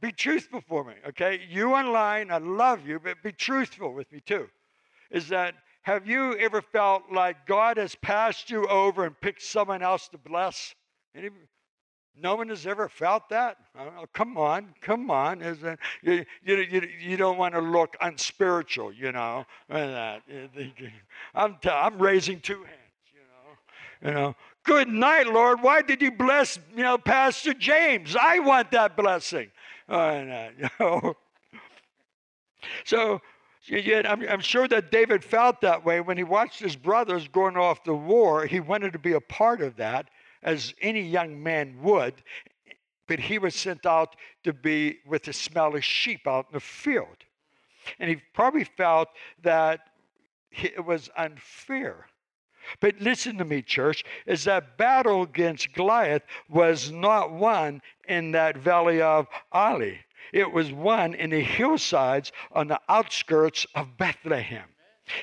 be 0.00 0.12
truthful 0.12 0.62
for 0.68 0.84
me, 0.84 0.94
okay? 1.08 1.40
You 1.48 1.74
online, 1.74 2.30
I 2.30 2.38
love 2.38 2.86
you, 2.86 3.00
but 3.00 3.22
be 3.22 3.32
truthful 3.32 3.92
with 3.92 4.10
me 4.12 4.20
too. 4.20 4.48
Is 5.10 5.28
that 5.28 5.54
have 5.82 6.06
you 6.06 6.36
ever 6.36 6.60
felt 6.60 7.04
like 7.10 7.46
God 7.46 7.78
has 7.78 7.94
passed 7.94 8.50
you 8.50 8.66
over 8.66 9.04
and 9.04 9.18
picked 9.20 9.42
someone 9.42 9.82
else 9.82 10.08
to 10.08 10.18
bless? 10.18 10.74
Any, 11.14 11.30
no 12.20 12.34
one 12.34 12.48
has 12.48 12.66
ever 12.66 12.88
felt 12.88 13.28
that? 13.30 13.56
Oh, 13.78 14.04
come 14.12 14.36
on, 14.36 14.74
come 14.80 15.10
on. 15.10 15.40
Is 15.40 15.60
that, 15.60 15.78
you, 16.02 16.24
you, 16.44 16.56
you, 16.56 16.88
you 17.00 17.16
don't 17.16 17.38
want 17.38 17.54
to 17.54 17.60
look 17.60 17.96
unspiritual, 18.00 18.92
you 18.92 19.12
know. 19.12 19.46
I'm, 19.70 21.56
t- 21.62 21.68
I'm 21.70 21.98
raising 21.98 22.40
two 22.40 22.64
hands, 22.64 23.12
you 23.14 23.20
know. 23.20 24.08
You 24.10 24.14
know, 24.14 24.36
good 24.64 24.88
night, 24.88 25.26
Lord. 25.26 25.62
Why 25.62 25.80
did 25.82 26.02
you 26.02 26.10
bless, 26.10 26.58
you 26.76 26.82
know, 26.82 26.98
Pastor 26.98 27.54
James? 27.54 28.16
I 28.20 28.40
want 28.40 28.72
that 28.72 28.96
blessing. 28.96 29.50
Oh, 29.88 30.50
no. 30.78 31.14
so, 32.84 33.20
yet 33.66 34.08
I'm, 34.08 34.22
I'm 34.28 34.40
sure 34.40 34.68
that 34.68 34.90
David 34.90 35.24
felt 35.24 35.60
that 35.62 35.84
way 35.84 36.00
when 36.00 36.16
he 36.16 36.24
watched 36.24 36.60
his 36.60 36.76
brothers 36.76 37.28
going 37.28 37.56
off 37.56 37.82
to 37.84 37.94
war. 37.94 38.46
He 38.46 38.60
wanted 38.60 38.92
to 38.92 38.98
be 38.98 39.12
a 39.12 39.20
part 39.20 39.62
of 39.62 39.76
that, 39.76 40.10
as 40.42 40.74
any 40.80 41.00
young 41.00 41.42
man 41.42 41.80
would. 41.82 42.14
But 43.06 43.18
he 43.18 43.38
was 43.38 43.54
sent 43.54 43.86
out 43.86 44.16
to 44.44 44.52
be 44.52 44.98
with 45.06 45.24
the 45.24 45.32
smell 45.32 45.74
of 45.74 45.84
sheep 45.84 46.26
out 46.26 46.46
in 46.50 46.54
the 46.54 46.60
field. 46.60 47.16
And 47.98 48.10
he 48.10 48.16
probably 48.34 48.64
felt 48.64 49.08
that 49.42 49.80
it 50.50 50.84
was 50.84 51.08
unfair. 51.16 52.06
But 52.80 53.00
listen 53.00 53.38
to 53.38 53.44
me, 53.44 53.62
church, 53.62 54.04
is 54.26 54.44
that 54.44 54.76
battle 54.76 55.22
against 55.22 55.72
Goliath 55.72 56.22
was 56.48 56.90
not 56.90 57.32
won 57.32 57.82
in 58.08 58.32
that 58.32 58.56
valley 58.56 59.00
of 59.00 59.26
Elah. 59.52 59.94
It 60.32 60.52
was 60.52 60.72
won 60.72 61.14
in 61.14 61.30
the 61.30 61.40
hillsides 61.40 62.32
on 62.52 62.68
the 62.68 62.80
outskirts 62.88 63.66
of 63.74 63.96
Bethlehem. 63.96 64.64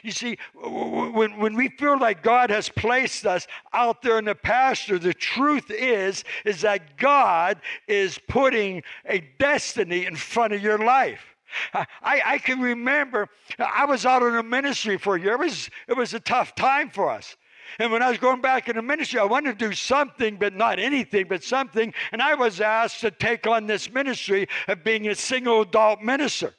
You 0.02 0.12
see, 0.12 0.38
when, 0.56 1.38
when 1.38 1.56
we 1.56 1.70
feel 1.70 2.00
like 2.00 2.24
God 2.24 2.50
has 2.50 2.70
placed 2.70 3.26
us 3.26 3.46
out 3.72 4.02
there 4.02 4.18
in 4.18 4.26
the 4.26 4.34
pasture, 4.34 4.98
the 4.98 5.14
truth 5.14 5.70
is, 5.70 6.24
is 6.44 6.62
that 6.62 6.98
God 6.98 7.60
is 7.88 8.20
putting 8.28 8.82
a 9.06 9.20
destiny 9.38 10.06
in 10.06 10.16
front 10.16 10.54
of 10.54 10.62
your 10.62 10.80
life. 10.80 11.35
I, 11.74 11.86
I 12.04 12.38
can 12.38 12.60
remember 12.60 13.30
I 13.60 13.86
was 13.86 14.06
out 14.06 14.24
in 14.24 14.36
a 14.36 14.44
ministry 14.44 14.98
for 14.98 15.16
a 15.16 15.22
year. 15.22 15.34
It 15.34 15.40
was, 15.40 15.70
it 15.88 15.98
was 15.98 16.14
a 16.14 16.20
tough 16.20 16.56
time 16.56 16.90
for 16.90 17.10
us. 17.10 17.36
And 17.80 17.92
when 17.92 18.02
I 18.02 18.10
was 18.10 18.20
going 18.20 18.42
back 18.42 18.70
into 18.70 18.82
ministry, 18.82 19.20
I 19.20 19.26
wanted 19.26 19.58
to 19.60 19.70
do 19.70 19.74
something, 19.74 20.38
but 20.38 20.54
not 20.54 20.80
anything, 20.80 21.28
but 21.28 21.44
something. 21.44 21.94
And 22.12 22.22
I 22.22 22.36
was 22.36 22.62
asked 22.62 23.02
to 23.02 23.12
take 23.12 23.48
on 23.48 23.68
this 23.68 23.92
ministry 23.92 24.48
of 24.68 24.84
being 24.84 25.08
a 25.08 25.16
single 25.16 25.62
adult 25.62 26.02
minister. 26.02 26.54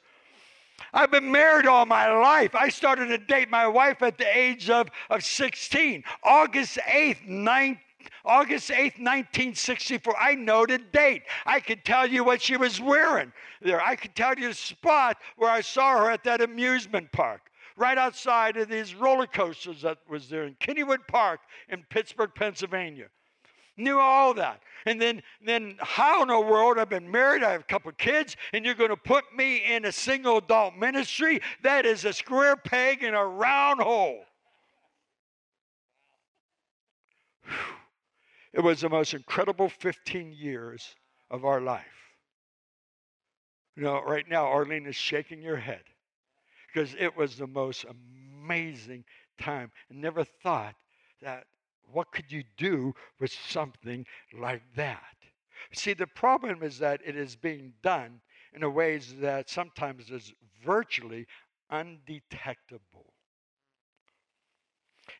I've 0.93 1.11
been 1.11 1.31
married 1.31 1.65
all 1.65 1.85
my 1.85 2.11
life. 2.11 2.55
I 2.55 2.69
started 2.69 3.07
to 3.07 3.17
date 3.17 3.49
my 3.49 3.67
wife 3.67 4.01
at 4.01 4.17
the 4.17 4.37
age 4.37 4.69
of, 4.69 4.89
of 5.09 5.23
16. 5.23 6.03
August 6.23 6.77
8th, 6.87 7.27
19. 7.27 7.79
August 8.27 8.69
8th, 8.69 8.99
1964. 8.99 10.15
I 10.19 10.35
know 10.35 10.65
the 10.65 10.77
date. 10.77 11.23
I 11.45 11.59
could 11.59 11.85
tell 11.85 12.05
you 12.05 12.23
what 12.23 12.41
she 12.41 12.57
was 12.57 12.81
wearing 12.81 13.31
there. 13.61 13.81
I 13.81 13.95
could 13.95 14.15
tell 14.15 14.37
you 14.37 14.49
the 14.49 14.53
spot 14.53 15.17
where 15.37 15.49
I 15.49 15.61
saw 15.61 15.97
her 15.97 16.11
at 16.11 16.23
that 16.25 16.41
amusement 16.41 17.11
park 17.11 17.49
right 17.77 17.97
outside 17.97 18.57
of 18.57 18.67
these 18.67 18.93
roller 18.93 19.27
coasters 19.27 19.81
that 19.83 19.99
was 20.09 20.27
there 20.27 20.43
in 20.43 20.55
Kennywood 20.55 21.07
Park 21.07 21.39
in 21.69 21.83
Pittsburgh, 21.89 22.31
Pennsylvania. 22.35 23.07
Knew 23.77 23.99
all 23.99 24.33
that. 24.33 24.61
And 24.87 24.99
then, 24.99 25.21
then 25.45 25.75
how 25.79 26.23
in 26.23 26.29
the 26.29 26.39
world 26.39 26.79
I've 26.79 26.89
been 26.89 27.09
married, 27.09 27.43
I 27.43 27.51
have 27.51 27.61
a 27.61 27.65
couple 27.65 27.91
kids, 27.91 28.35
and 28.51 28.65
you're 28.65 28.73
going 28.73 28.89
to 28.89 28.97
put 28.97 29.23
me 29.35 29.57
in 29.57 29.85
a 29.85 29.91
single 29.91 30.37
adult 30.37 30.75
ministry? 30.75 31.41
That 31.61 31.85
is 31.85 32.03
a 32.03 32.11
square 32.11 32.55
peg 32.55 33.03
in 33.03 33.13
a 33.13 33.23
round 33.23 33.79
hole. 33.79 34.23
It 38.57 38.63
was 38.63 38.81
the 38.81 38.89
most 38.89 39.13
incredible 39.13 39.69
15 39.69 40.31
years 40.31 40.95
of 41.29 41.45
our 41.45 41.61
life. 41.61 42.15
You 43.75 43.83
know, 43.83 44.01
right 44.01 44.27
now, 44.27 44.47
Arlene 44.47 44.87
is 44.87 44.95
shaking 44.95 45.43
your 45.43 45.57
head 45.57 45.83
because 46.65 46.95
it 46.97 47.15
was 47.15 47.37
the 47.37 47.45
most 47.45 47.85
amazing 47.85 49.05
time. 49.39 49.71
I 49.91 49.93
never 49.93 50.23
thought 50.23 50.73
that 51.21 51.45
what 51.83 52.11
could 52.11 52.31
you 52.31 52.43
do 52.57 52.95
with 53.19 53.31
something 53.31 54.07
like 54.33 54.63
that? 54.75 55.15
See, 55.73 55.93
the 55.93 56.07
problem 56.07 56.63
is 56.63 56.79
that 56.79 56.99
it 57.05 57.15
is 57.15 57.35
being 57.35 57.73
done 57.83 58.21
in 58.53 58.63
a 58.63 58.69
ways 58.69 59.13
that 59.19 59.51
sometimes 59.51 60.09
is 60.09 60.33
virtually 60.65 61.27
undetectable. 61.69 63.13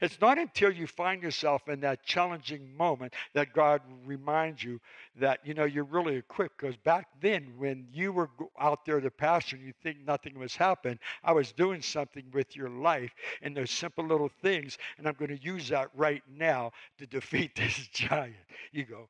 It's 0.02 0.20
not 0.22 0.38
until 0.38 0.72
you 0.72 0.88
find 0.88 1.24
yourself 1.24 1.68
in 1.68 1.80
that 1.82 2.04
challenging 2.04 2.76
moment 2.76 3.14
that 3.34 3.54
God 3.54 3.82
reminds 4.06 4.64
you 4.64 4.80
that, 5.20 5.40
you 5.44 5.54
know, 5.54 5.66
you're 5.66 5.84
really 5.84 6.16
equipped. 6.16 6.60
Because 6.60 6.78
back 6.78 7.08
then, 7.22 7.54
when 7.58 7.88
you 7.92 8.12
were 8.12 8.30
out 8.60 8.86
there 8.86 9.00
the 9.00 9.12
pastor 9.12 9.56
and 9.56 9.66
you 9.66 9.74
think 9.82 9.98
nothing 10.06 10.38
was 10.38 10.56
happening, 10.56 11.00
I 11.24 11.32
was 11.32 11.52
doing 11.52 11.82
something 11.82 12.26
with 12.34 12.56
your 12.56 12.70
life 12.70 13.14
and 13.42 13.56
those 13.56 13.72
simple 13.72 14.06
little 14.06 14.30
things. 14.42 14.78
And 14.98 15.08
I'm 15.08 15.16
going 15.16 15.36
to 15.36 15.44
use 15.44 15.70
that 15.70 15.90
right 15.96 16.24
now 16.30 16.72
to 17.00 17.08
defeat 17.08 17.52
this 17.56 17.88
giant. 17.92 18.36
You 18.72 18.86
go, 18.86 19.10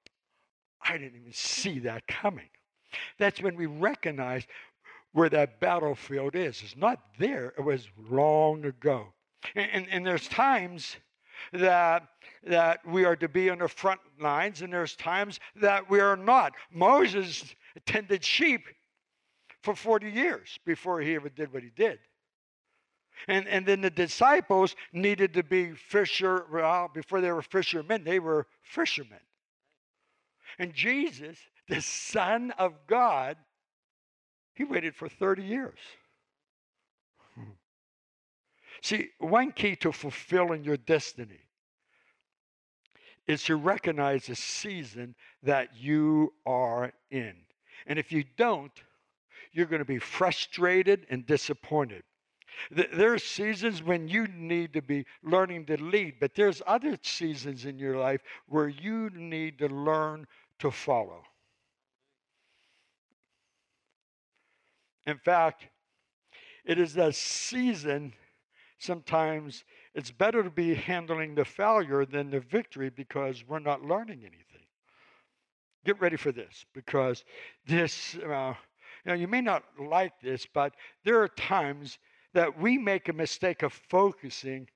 I 0.82 0.94
didn't 0.98 1.20
even 1.20 1.34
see 1.34 1.80
that 1.80 2.08
coming. 2.08 2.50
That's 3.18 3.42
when 3.42 3.56
we 3.56 3.66
recognize 3.66 4.48
where 5.14 5.30
that 5.30 5.60
battlefield 5.60 6.36
is. 6.36 6.62
It's 6.62 6.78
not 6.78 7.02
there, 7.18 7.54
it 7.58 7.62
was 7.64 7.88
long 8.10 8.66
ago. 8.66 9.08
And, 9.56 9.88
and, 9.90 10.06
there's 10.06 10.28
times 10.28 10.98
that, 11.54 12.08
that 12.44 12.86
we 12.86 13.06
are 13.06 13.16
to 13.16 13.30
be 13.30 13.50
on 13.50 13.60
the 13.60 13.68
front 13.68 14.00
lines, 14.20 14.62
and 14.62 14.74
there's 14.74 14.96
times 14.96 15.40
that 15.56 15.90
we 15.90 16.00
are 16.00 16.18
not. 16.18 16.54
Moses 16.72 17.56
tended 17.86 18.24
sheep 18.24 18.62
for 19.62 19.76
40 19.76 20.10
years 20.10 20.60
before 20.66 21.02
he 21.02 21.16
ever 21.16 21.30
did 21.30 21.54
what 21.54 21.64
he 21.64 21.70
did. 21.70 22.00
And, 23.28 23.48
and 23.48 23.66
then 23.66 23.82
the 23.82 23.90
disciples 23.90 24.76
needed 24.94 25.34
to 25.34 25.44
be 25.44 25.74
fisher, 25.74 26.46
well, 26.52 26.90
before 26.94 27.22
they 27.22 27.32
were 27.32 27.42
fishermen, 27.42 28.04
they 28.04 28.20
were 28.20 28.48
fishermen. 28.62 29.20
And 30.60 30.74
Jesus, 30.74 31.38
the 31.68 31.82
Son 31.82 32.52
of 32.58 32.74
God, 32.88 33.38
he 34.54 34.64
waited 34.64 34.96
for 34.96 35.10
30 35.10 35.44
years. 35.44 35.80
See, 38.82 39.10
one 39.20 39.52
key 39.52 39.76
to 39.78 39.92
fulfilling 39.92 40.64
your 40.64 40.78
destiny 40.78 41.42
is 43.28 43.44
to 43.44 43.56
recognize 43.56 44.28
the 44.28 44.36
season 44.36 45.16
that 45.44 45.76
you 45.76 46.34
are 46.46 46.94
in. 47.12 47.36
And 47.86 48.00
if 48.00 48.12
you 48.12 48.24
don't, 48.38 48.72
you're 49.52 49.66
going 49.66 49.80
to 49.80 49.86
be 49.86 50.00
frustrated 50.00 51.06
and 51.10 51.26
disappointed. 51.26 52.04
There 52.72 53.14
are 53.14 53.20
seasons 53.20 53.84
when 53.84 54.08
you 54.08 54.28
need 54.28 54.74
to 54.74 54.82
be 54.82 55.06
learning 55.24 55.66
to 55.68 55.78
lead, 55.78 56.16
but 56.20 56.34
there's 56.34 56.62
other 56.66 56.98
seasons 57.02 57.66
in 57.66 57.78
your 57.78 57.98
life 57.98 58.22
where 58.48 58.68
you 58.68 59.10
need 59.12 59.60
to 59.60 59.68
learn 59.68 60.26
to 60.60 60.72
follow. 60.72 61.24
In 65.06 65.18
fact, 65.18 65.68
it 66.66 66.80
is 66.80 66.98
a 66.98 67.14
season 67.14 68.14
sometimes 68.80 69.64
it's 69.94 70.12
better 70.12 70.44
to 70.44 70.50
be 70.50 70.74
handling 70.74 71.36
the 71.36 71.46
failure 71.46 72.06
than 72.06 72.30
the 72.30 72.40
victory 72.40 72.90
because 72.90 73.44
we're 73.48 73.60
not 73.60 73.84
learning 73.84 74.20
anything. 74.20 74.66
Get 75.86 76.00
ready 76.00 76.18
for 76.18 76.32
this 76.32 76.66
because 76.74 77.24
this, 77.66 78.16
uh, 78.16 78.54
you 79.06 79.12
know, 79.12 79.14
you 79.14 79.28
may 79.28 79.42
not 79.42 79.64
like 79.80 80.20
this, 80.22 80.46
but 80.46 80.76
there 81.04 81.22
are 81.22 81.30
times 81.30 81.98
that 82.34 82.60
we 82.60 82.78
make 82.78 83.10
a 83.10 83.14
mistake 83.14 83.64
of 83.64 83.74
focusing 83.74 84.68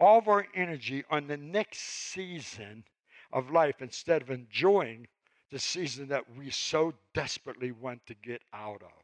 all 0.00 0.18
of 0.18 0.28
our 0.28 0.46
energy 0.54 1.04
on 1.10 1.26
the 1.26 1.36
next 1.36 1.80
season 1.80 2.84
of 3.32 3.50
life 3.50 3.80
instead 3.80 4.22
of 4.22 4.30
enjoying 4.30 5.06
the 5.50 5.58
season 5.58 6.08
that 6.08 6.24
we 6.36 6.50
so 6.50 6.94
desperately 7.14 7.72
want 7.72 8.04
to 8.06 8.14
get 8.14 8.42
out 8.52 8.82
of 8.82 9.03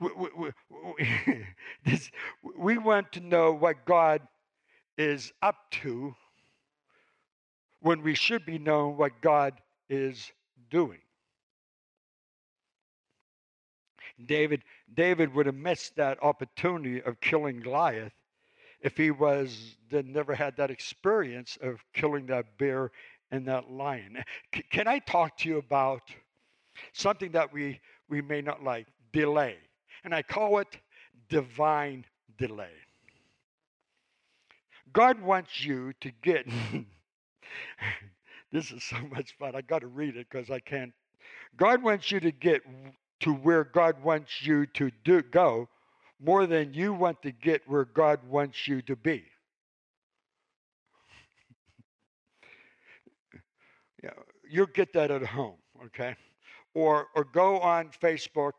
we, 0.00 0.10
we, 0.38 0.50
we, 0.98 1.46
this, 1.84 2.10
we 2.58 2.78
want 2.78 3.12
to 3.12 3.20
know 3.20 3.52
what 3.52 3.84
God 3.84 4.22
is 4.96 5.32
up 5.42 5.56
to 5.70 6.14
when 7.80 8.02
we 8.02 8.14
should 8.14 8.44
be 8.44 8.58
knowing 8.58 8.96
what 8.96 9.12
God 9.20 9.54
is 9.88 10.30
doing. 10.70 10.98
David, 14.26 14.62
David 14.94 15.34
would 15.34 15.46
have 15.46 15.54
missed 15.54 15.96
that 15.96 16.22
opportunity 16.22 17.02
of 17.02 17.20
killing 17.20 17.60
Goliath 17.60 18.12
if 18.80 18.96
he 18.96 19.10
was 19.10 19.76
then 19.90 20.12
never 20.12 20.34
had 20.34 20.56
that 20.56 20.70
experience 20.70 21.58
of 21.62 21.82
killing 21.94 22.26
that 22.26 22.58
bear 22.58 22.90
and 23.30 23.46
that 23.46 23.70
lion. 23.70 24.22
C- 24.54 24.64
can 24.70 24.88
I 24.88 24.98
talk 24.98 25.38
to 25.38 25.48
you 25.48 25.58
about 25.58 26.02
something 26.92 27.32
that 27.32 27.52
we, 27.52 27.80
we 28.08 28.20
may 28.20 28.40
not 28.42 28.62
like? 28.62 28.86
Delay 29.12 29.56
and 30.04 30.14
I 30.14 30.22
call 30.22 30.58
it 30.58 30.76
divine 31.28 32.04
delay. 32.38 32.72
God 34.92 35.20
wants 35.22 35.64
you 35.64 35.92
to 36.00 36.10
get. 36.22 36.46
this 38.52 38.70
is 38.72 38.82
so 38.82 38.96
much 39.10 39.36
fun. 39.38 39.54
I 39.54 39.60
got 39.60 39.80
to 39.80 39.86
read 39.86 40.16
it 40.16 40.26
because 40.30 40.50
I 40.50 40.58
can't. 40.58 40.92
God 41.56 41.82
wants 41.82 42.10
you 42.10 42.20
to 42.20 42.32
get 42.32 42.62
to 43.20 43.32
where 43.32 43.64
God 43.64 44.02
wants 44.02 44.42
you 44.42 44.66
to 44.66 44.90
do, 45.04 45.22
go 45.22 45.68
more 46.20 46.46
than 46.46 46.74
you 46.74 46.92
want 46.92 47.22
to 47.22 47.32
get 47.32 47.62
where 47.66 47.86
God 47.86 48.20
wants 48.28 48.68
you 48.68 48.82
to 48.82 48.94
be. 48.94 49.24
yeah, 54.02 54.10
you'll 54.48 54.66
get 54.66 54.92
that 54.92 55.10
at 55.10 55.24
home, 55.24 55.56
okay? 55.86 56.14
Or, 56.74 57.06
or 57.14 57.24
go 57.24 57.58
on 57.60 57.88
Facebook 58.02 58.52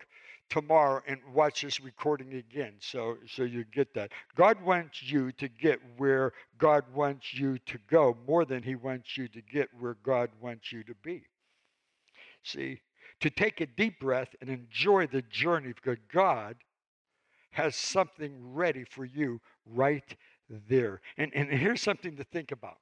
tomorrow 0.51 1.01
and 1.07 1.19
watch 1.33 1.61
this 1.61 1.79
recording 1.79 2.33
again. 2.33 2.73
So 2.79 3.17
so 3.25 3.43
you 3.43 3.63
get 3.63 3.93
that. 3.95 4.11
God 4.35 4.61
wants 4.61 5.01
you 5.01 5.31
to 5.31 5.47
get 5.47 5.79
where 5.97 6.33
god 6.57 6.83
wants 6.93 7.33
you 7.33 7.57
to 7.59 7.79
go 7.89 8.15
more 8.27 8.43
than 8.45 8.61
he 8.61 8.75
wants 8.75 9.17
you 9.17 9.27
to 9.29 9.41
get 9.41 9.69
where 9.79 9.95
god 10.03 10.29
wants 10.39 10.71
you 10.71 10.83
to 10.83 10.93
be. 11.01 11.23
See 12.43 12.81
to 13.21 13.29
take 13.29 13.61
a 13.61 13.65
deep 13.65 13.99
breath 13.99 14.35
and 14.41 14.49
enjoy 14.49 15.07
the 15.07 15.21
journey 15.23 15.73
because 15.73 15.97
god 16.13 16.57
has 17.51 17.75
something 17.75 18.53
ready 18.53 18.83
for 18.83 19.05
you 19.05 19.39
right 19.65 20.15
there. 20.67 21.01
And 21.17 21.31
and 21.33 21.49
here's 21.49 21.81
something 21.81 22.17
to 22.17 22.25
think 22.25 22.51
about 22.51 22.77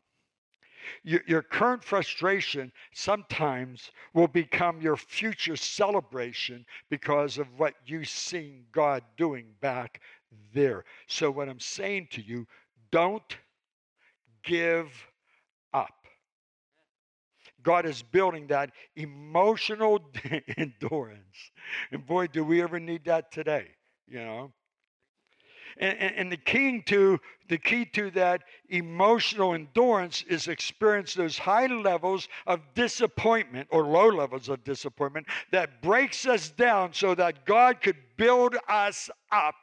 your, 1.04 1.22
your 1.28 1.42
current 1.42 1.84
frustration 1.84 2.72
sometimes 2.94 3.92
will 4.14 4.28
become 4.28 4.82
your 4.82 4.98
future 4.98 5.56
celebration 5.56 6.66
because 6.90 7.38
of 7.38 7.48
what 7.58 7.74
you've 7.86 8.10
seen 8.10 8.66
God 8.72 9.04
doing 9.18 9.48
back 9.62 10.02
there. 10.54 10.86
So, 11.08 11.32
what 11.32 11.50
I'm 11.50 11.60
saying 11.60 12.10
to 12.12 12.22
you, 12.22 12.46
don't 12.92 13.38
give 14.44 14.90
up. 15.74 15.94
God 17.62 17.86
is 17.86 18.02
building 18.02 18.48
that 18.48 18.72
emotional 18.96 20.00
endurance. 20.58 21.52
And 21.92 22.06
boy, 22.06 22.28
do 22.28 22.44
we 22.44 22.62
ever 22.62 22.80
need 22.80 23.06
that 23.06 23.32
today, 23.32 23.68
you 24.08 24.20
know? 24.20 24.52
And, 25.78 25.98
and, 25.98 26.16
and, 26.16 26.32
the 26.32 26.38
key 26.38 26.82
to 26.88 27.20
the 27.48 27.58
key 27.58 27.86
to 27.86 28.12
that 28.12 28.44
emotional 28.70 29.54
endurance 29.54 30.24
is 30.28 30.48
experience 30.48 31.14
those 31.14 31.38
high 31.38 31.68
levels 31.68 32.28
of 32.48 32.62
disappointment 32.76 33.68
or 33.72 33.84
low 33.84 34.08
levels 34.08 34.50
of 34.50 34.64
disappointment 34.64 35.28
that 35.52 35.82
breaks 35.82 36.26
us 36.26 36.50
down 36.52 36.94
so 36.94 37.16
that 37.16 37.46
God 37.46 37.82
could 37.82 37.98
build 38.18 38.56
us 38.68 39.10
up. 39.32 39.56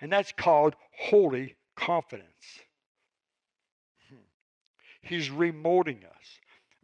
And 0.00 0.12
that's 0.12 0.32
called 0.32 0.74
holy 0.98 1.56
confidence. 1.76 2.60
Hmm. 4.08 4.16
He's 5.02 5.28
remolding 5.30 6.04
us, 6.04 6.40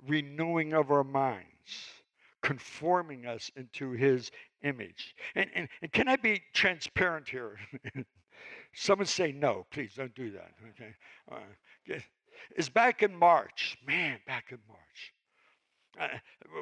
renewing 0.07 0.73
of 0.73 0.91
our 0.91 1.05
minds, 1.05 1.47
conforming 2.43 3.27
us 3.27 3.51
into 3.57 3.93
his 3.93 4.31
image. 4.63 5.15
And, 5.35 5.51
and, 5.55 5.69
and 5.81 5.93
can 5.93 6.09
I 6.09 6.17
be 6.17 6.43
transparent 6.53 7.29
here? 7.29 7.59
Someone 8.75 9.07
say 9.07 9.33
no, 9.33 9.67
please 9.71 9.95
don't 9.97 10.15
do 10.15 10.31
that. 10.33 10.53
Okay. 10.71 10.95
Uh, 11.31 11.99
it's 12.57 12.69
back 12.69 13.03
in 13.03 13.15
March. 13.15 13.79
Man, 13.87 14.19
back 14.27 14.47
in 14.51 14.59
March. 14.69 15.13
Uh, 16.01 16.09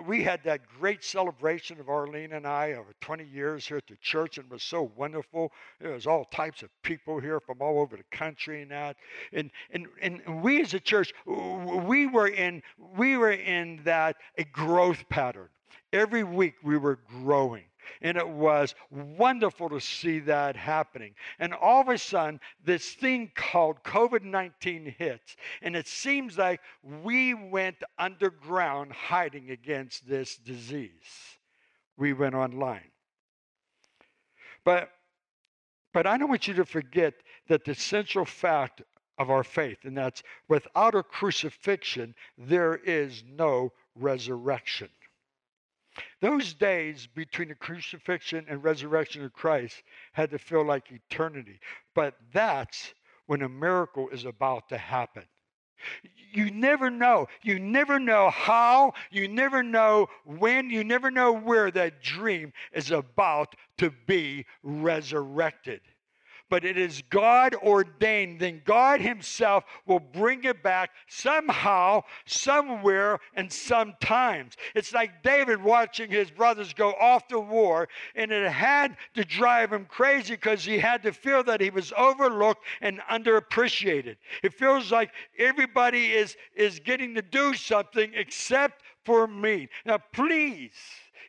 we 0.06 0.24
had 0.24 0.42
that 0.42 0.60
great 0.80 1.04
celebration 1.04 1.78
of 1.78 1.88
Arlene 1.88 2.32
and 2.32 2.46
I 2.46 2.72
over 2.72 2.94
20 3.00 3.24
years 3.24 3.64
here 3.64 3.76
at 3.76 3.86
the 3.86 3.96
church, 3.96 4.38
and 4.38 4.46
it 4.46 4.52
was 4.52 4.64
so 4.64 4.90
wonderful. 4.96 5.52
There 5.80 5.92
was 5.92 6.06
all 6.06 6.24
types 6.24 6.62
of 6.64 6.70
people 6.82 7.20
here 7.20 7.38
from 7.38 7.62
all 7.62 7.80
over 7.80 7.96
the 7.96 8.16
country 8.16 8.62
and 8.62 8.70
that. 8.72 8.96
And 9.32 9.50
and 9.70 9.86
and 10.02 10.42
we 10.42 10.60
as 10.60 10.74
a 10.74 10.80
church, 10.80 11.12
we 11.26 12.06
were 12.06 12.28
in 12.28 12.62
we 12.96 13.16
were 13.16 13.30
in 13.30 13.80
that 13.84 14.16
a 14.36 14.44
growth 14.44 15.08
pattern. 15.08 15.48
Every 15.92 16.24
week 16.24 16.54
we 16.64 16.76
were 16.76 16.98
growing. 17.22 17.64
And 18.02 18.16
it 18.16 18.28
was 18.28 18.74
wonderful 18.90 19.68
to 19.70 19.80
see 19.80 20.20
that 20.20 20.56
happening. 20.56 21.14
And 21.38 21.54
all 21.54 21.80
of 21.80 21.88
a 21.88 21.98
sudden, 21.98 22.40
this 22.64 22.94
thing 22.94 23.30
called 23.34 23.82
COVID 23.84 24.22
19 24.22 24.94
hits. 24.98 25.36
And 25.62 25.76
it 25.76 25.86
seems 25.86 26.38
like 26.38 26.60
we 27.02 27.34
went 27.34 27.76
underground 27.98 28.92
hiding 28.92 29.50
against 29.50 30.08
this 30.08 30.36
disease. 30.36 30.90
We 31.96 32.12
went 32.12 32.34
online. 32.34 32.90
But, 34.64 34.90
but 35.92 36.06
I 36.06 36.18
don't 36.18 36.28
want 36.28 36.48
you 36.48 36.54
to 36.54 36.64
forget 36.64 37.14
that 37.48 37.64
the 37.64 37.74
central 37.74 38.24
fact 38.24 38.82
of 39.18 39.30
our 39.30 39.44
faith, 39.44 39.78
and 39.84 39.96
that's 39.96 40.22
without 40.48 40.94
a 40.94 41.02
crucifixion, 41.02 42.14
there 42.38 42.76
is 42.76 43.22
no 43.28 43.72
resurrection. 43.94 44.88
Those 46.20 46.54
days 46.54 47.06
between 47.06 47.48
the 47.48 47.54
crucifixion 47.54 48.46
and 48.48 48.62
resurrection 48.62 49.24
of 49.24 49.32
Christ 49.32 49.82
had 50.12 50.30
to 50.30 50.38
feel 50.38 50.64
like 50.64 50.92
eternity, 50.92 51.58
but 51.94 52.14
that's 52.32 52.94
when 53.26 53.42
a 53.42 53.48
miracle 53.48 54.08
is 54.10 54.24
about 54.24 54.68
to 54.68 54.78
happen. 54.78 55.24
You 56.32 56.50
never 56.50 56.90
know. 56.90 57.26
You 57.42 57.58
never 57.58 57.98
know 57.98 58.30
how. 58.30 58.92
You 59.10 59.28
never 59.28 59.62
know 59.62 60.08
when. 60.24 60.68
You 60.68 60.84
never 60.84 61.10
know 61.10 61.32
where 61.32 61.70
that 61.70 62.02
dream 62.02 62.52
is 62.72 62.90
about 62.90 63.56
to 63.78 63.90
be 64.06 64.44
resurrected 64.62 65.80
but 66.50 66.64
it 66.64 66.76
is 66.76 67.02
God 67.08 67.54
ordained, 67.54 68.40
then 68.40 68.60
God 68.64 69.00
Himself 69.00 69.64
will 69.86 70.00
bring 70.00 70.44
it 70.44 70.62
back 70.62 70.90
somehow, 71.08 72.02
somewhere, 72.26 73.20
and 73.34 73.50
sometimes. 73.50 74.56
It's 74.74 74.92
like 74.92 75.22
David 75.22 75.62
watching 75.62 76.10
his 76.10 76.30
brothers 76.30 76.74
go 76.74 76.92
off 76.94 77.28
to 77.28 77.38
war, 77.38 77.88
and 78.16 78.32
it 78.32 78.50
had 78.50 78.96
to 79.14 79.24
drive 79.24 79.72
him 79.72 79.86
crazy 79.86 80.34
because 80.34 80.64
he 80.64 80.78
had 80.78 81.02
to 81.04 81.12
feel 81.12 81.44
that 81.44 81.60
he 81.60 81.70
was 81.70 81.92
overlooked 81.96 82.64
and 82.80 83.00
underappreciated. 83.10 84.16
It 84.42 84.52
feels 84.52 84.90
like 84.90 85.12
everybody 85.38 86.12
is, 86.12 86.36
is 86.54 86.80
getting 86.80 87.14
to 87.14 87.22
do 87.22 87.54
something 87.54 88.10
except 88.14 88.82
for 89.04 89.26
me. 89.26 89.68
Now, 89.86 89.98
please 90.12 90.72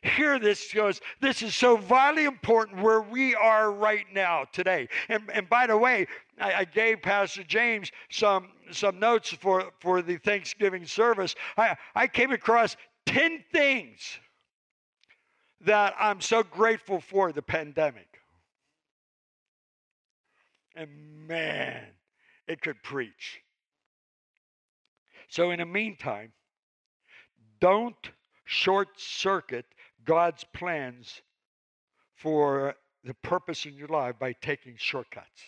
hear 0.02 0.38
this 0.38 0.68
because 0.72 1.00
this 1.20 1.42
is 1.42 1.54
so 1.54 1.76
vitally 1.76 2.24
important 2.24 2.82
where 2.82 3.00
we 3.00 3.34
are 3.34 3.70
right 3.70 4.06
now 4.12 4.44
today. 4.52 4.88
And, 5.08 5.30
and 5.32 5.48
by 5.48 5.66
the 5.66 5.76
way, 5.76 6.06
I, 6.40 6.52
I 6.54 6.64
gave 6.64 7.02
Pastor 7.02 7.44
James 7.44 7.90
some 8.10 8.48
some 8.70 8.98
notes 8.98 9.30
for, 9.30 9.70
for 9.80 10.02
the 10.02 10.16
Thanksgiving 10.16 10.86
service. 10.86 11.34
I, 11.56 11.76
I 11.94 12.06
came 12.06 12.32
across 12.32 12.76
10 13.06 13.44
things 13.52 14.18
that 15.60 15.94
I'm 15.98 16.20
so 16.20 16.42
grateful 16.42 17.00
for 17.00 17.32
the 17.32 17.42
pandemic. 17.42 18.08
And 20.74 20.88
man, 21.28 21.84
it 22.48 22.62
could 22.62 22.82
preach. 22.82 23.42
So, 25.28 25.50
in 25.50 25.58
the 25.58 25.66
meantime, 25.66 26.32
don't 27.60 28.10
short 28.44 28.88
circuit 28.96 29.66
God's 30.04 30.44
plans 30.52 31.22
for 32.16 32.74
the 33.04 33.14
purpose 33.14 33.66
in 33.66 33.74
your 33.74 33.88
life 33.88 34.18
by 34.18 34.32
taking 34.32 34.74
shortcuts. 34.76 35.42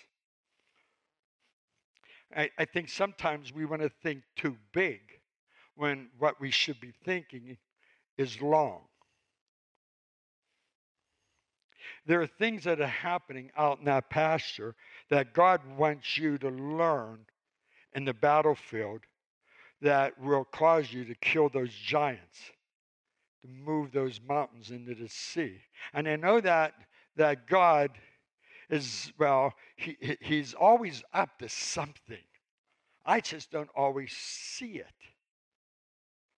I, 2.36 2.50
I 2.58 2.64
think 2.64 2.88
sometimes 2.88 3.52
we 3.52 3.64
want 3.64 3.82
to 3.82 3.90
think 4.02 4.22
too 4.36 4.56
big 4.72 5.00
when 5.76 6.08
what 6.18 6.40
we 6.40 6.50
should 6.50 6.80
be 6.80 6.92
thinking 7.04 7.56
is 8.18 8.40
long. 8.40 8.80
There 12.06 12.20
are 12.20 12.26
things 12.26 12.64
that 12.64 12.80
are 12.80 12.86
happening 12.86 13.50
out 13.56 13.78
in 13.78 13.84
that 13.86 14.10
pasture 14.10 14.74
that 15.10 15.32
God 15.32 15.60
wants 15.76 16.18
you 16.18 16.38
to 16.38 16.48
learn 16.48 17.20
in 17.94 18.04
the 18.04 18.14
battlefield 18.14 19.00
that 19.80 20.18
will 20.20 20.44
cause 20.44 20.92
you 20.92 21.04
to 21.04 21.14
kill 21.16 21.48
those 21.48 21.72
giants 21.72 22.50
to 23.44 23.50
move 23.64 23.92
those 23.92 24.20
mountains 24.26 24.70
into 24.70 24.94
the 24.94 25.08
sea. 25.08 25.60
And 25.92 26.08
I 26.08 26.16
know 26.16 26.40
that 26.40 26.74
that 27.16 27.46
God 27.46 27.90
is 28.70 29.12
well, 29.18 29.52
he, 29.76 29.96
he's 30.20 30.54
always 30.54 31.04
up 31.12 31.38
to 31.38 31.48
something. 31.48 32.24
I 33.04 33.20
just 33.20 33.50
don't 33.50 33.68
always 33.76 34.12
see 34.12 34.76
it. 34.76 34.86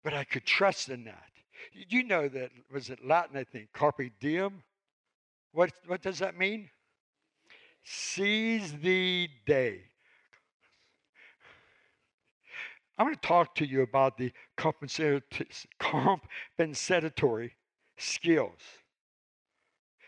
But 0.03 0.15
I 0.15 0.25
could 0.25 0.47
trust 0.47 0.89
in 0.89 1.05
that. 1.05 1.31
You 1.73 2.05
know 2.05 2.29
that 2.29 2.51
was 2.73 2.89
it 2.91 3.05
Latin, 3.05 3.37
I 3.37 3.45
think, 3.45 3.69
carpe 3.73 4.11
diem? 4.19 4.63
What 5.53 5.73
what 5.87 6.03
does 6.03 6.19
that 6.21 6.39
mean? 6.39 6.71
Seize 7.85 8.73
the 8.81 9.29
day. 9.45 9.83
I'm 12.97 13.07
going 13.07 13.17
to 13.17 13.21
talk 13.21 13.57
to 13.57 13.67
you 13.67 13.83
about 13.83 14.17
the 14.17 14.33
compensatory 15.79 17.53
skills. 17.97 18.61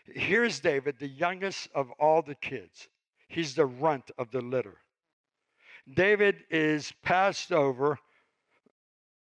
Here's 0.05 0.59
David, 0.61 0.95
the 0.99 1.07
youngest 1.07 1.67
of 1.75 1.91
all 1.99 2.21
the 2.21 2.35
kids. 2.35 2.87
He's 3.27 3.55
the 3.55 3.65
runt 3.65 4.09
of 4.17 4.31
the 4.31 4.39
litter. 4.39 4.77
David 5.93 6.45
is 6.49 6.93
passed 7.03 7.51
over 7.51 7.99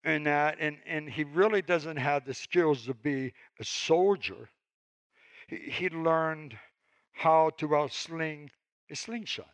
in 0.03 0.23
that, 0.23 0.57
and, 0.59 0.77
and 0.85 1.09
he 1.09 1.23
really 1.23 1.61
doesn't 1.61 1.95
have 1.95 2.25
the 2.25 2.33
skills 2.33 2.85
to 2.85 2.93
be 2.93 3.33
a 3.59 3.63
soldier. 3.63 4.49
He, 5.47 5.55
he 5.55 5.89
learned 5.89 6.57
how 7.13 7.51
to 7.57 7.75
uh, 7.75 7.87
outsling 7.87 8.49
a 8.91 8.95
slingshot. 8.95 9.47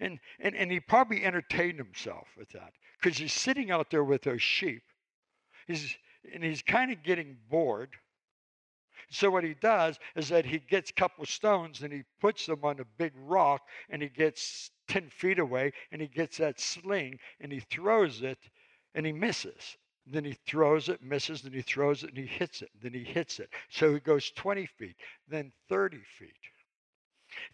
And, 0.00 0.18
and, 0.40 0.54
and 0.54 0.70
he 0.70 0.80
probably 0.80 1.22
entertained 1.22 1.78
himself 1.78 2.28
with 2.38 2.48
that 2.50 2.72
because 3.00 3.18
he's 3.18 3.32
sitting 3.32 3.70
out 3.70 3.90
there 3.90 4.04
with 4.04 4.22
those 4.22 4.42
sheep. 4.42 4.82
He's, 5.66 5.96
and 6.32 6.42
he's 6.42 6.62
kind 6.62 6.90
of 6.90 7.02
getting 7.02 7.36
bored. 7.50 7.90
So 9.10 9.30
what 9.30 9.44
he 9.44 9.54
does 9.54 9.98
is 10.16 10.28
that 10.30 10.46
he 10.46 10.58
gets 10.58 10.90
a 10.90 10.94
couple 10.94 11.24
stones 11.26 11.82
and 11.82 11.92
he 11.92 12.02
puts 12.20 12.46
them 12.46 12.64
on 12.64 12.80
a 12.80 12.84
big 12.98 13.12
rock 13.16 13.62
and 13.90 14.02
he 14.02 14.08
gets 14.08 14.70
10 14.88 15.10
feet 15.10 15.38
away 15.38 15.72
and 15.92 16.00
he 16.00 16.08
gets 16.08 16.38
that 16.38 16.58
sling 16.58 17.18
and 17.40 17.52
he 17.52 17.60
throws 17.60 18.22
it 18.22 18.38
and 18.94 19.04
he 19.06 19.12
misses. 19.12 19.76
Then 20.06 20.24
he 20.24 20.36
throws 20.46 20.88
it, 20.88 21.02
misses, 21.02 21.42
then 21.42 21.52
he 21.52 21.62
throws 21.62 22.02
it 22.02 22.10
and 22.10 22.18
he 22.18 22.26
hits 22.26 22.60
it. 22.62 22.70
Then 22.82 22.92
he 22.92 23.04
hits 23.04 23.40
it. 23.40 23.50
So 23.70 23.94
he 23.94 24.00
goes 24.00 24.30
20 24.32 24.66
feet, 24.66 24.96
then 25.28 25.52
30 25.68 25.98
feet. 26.18 26.32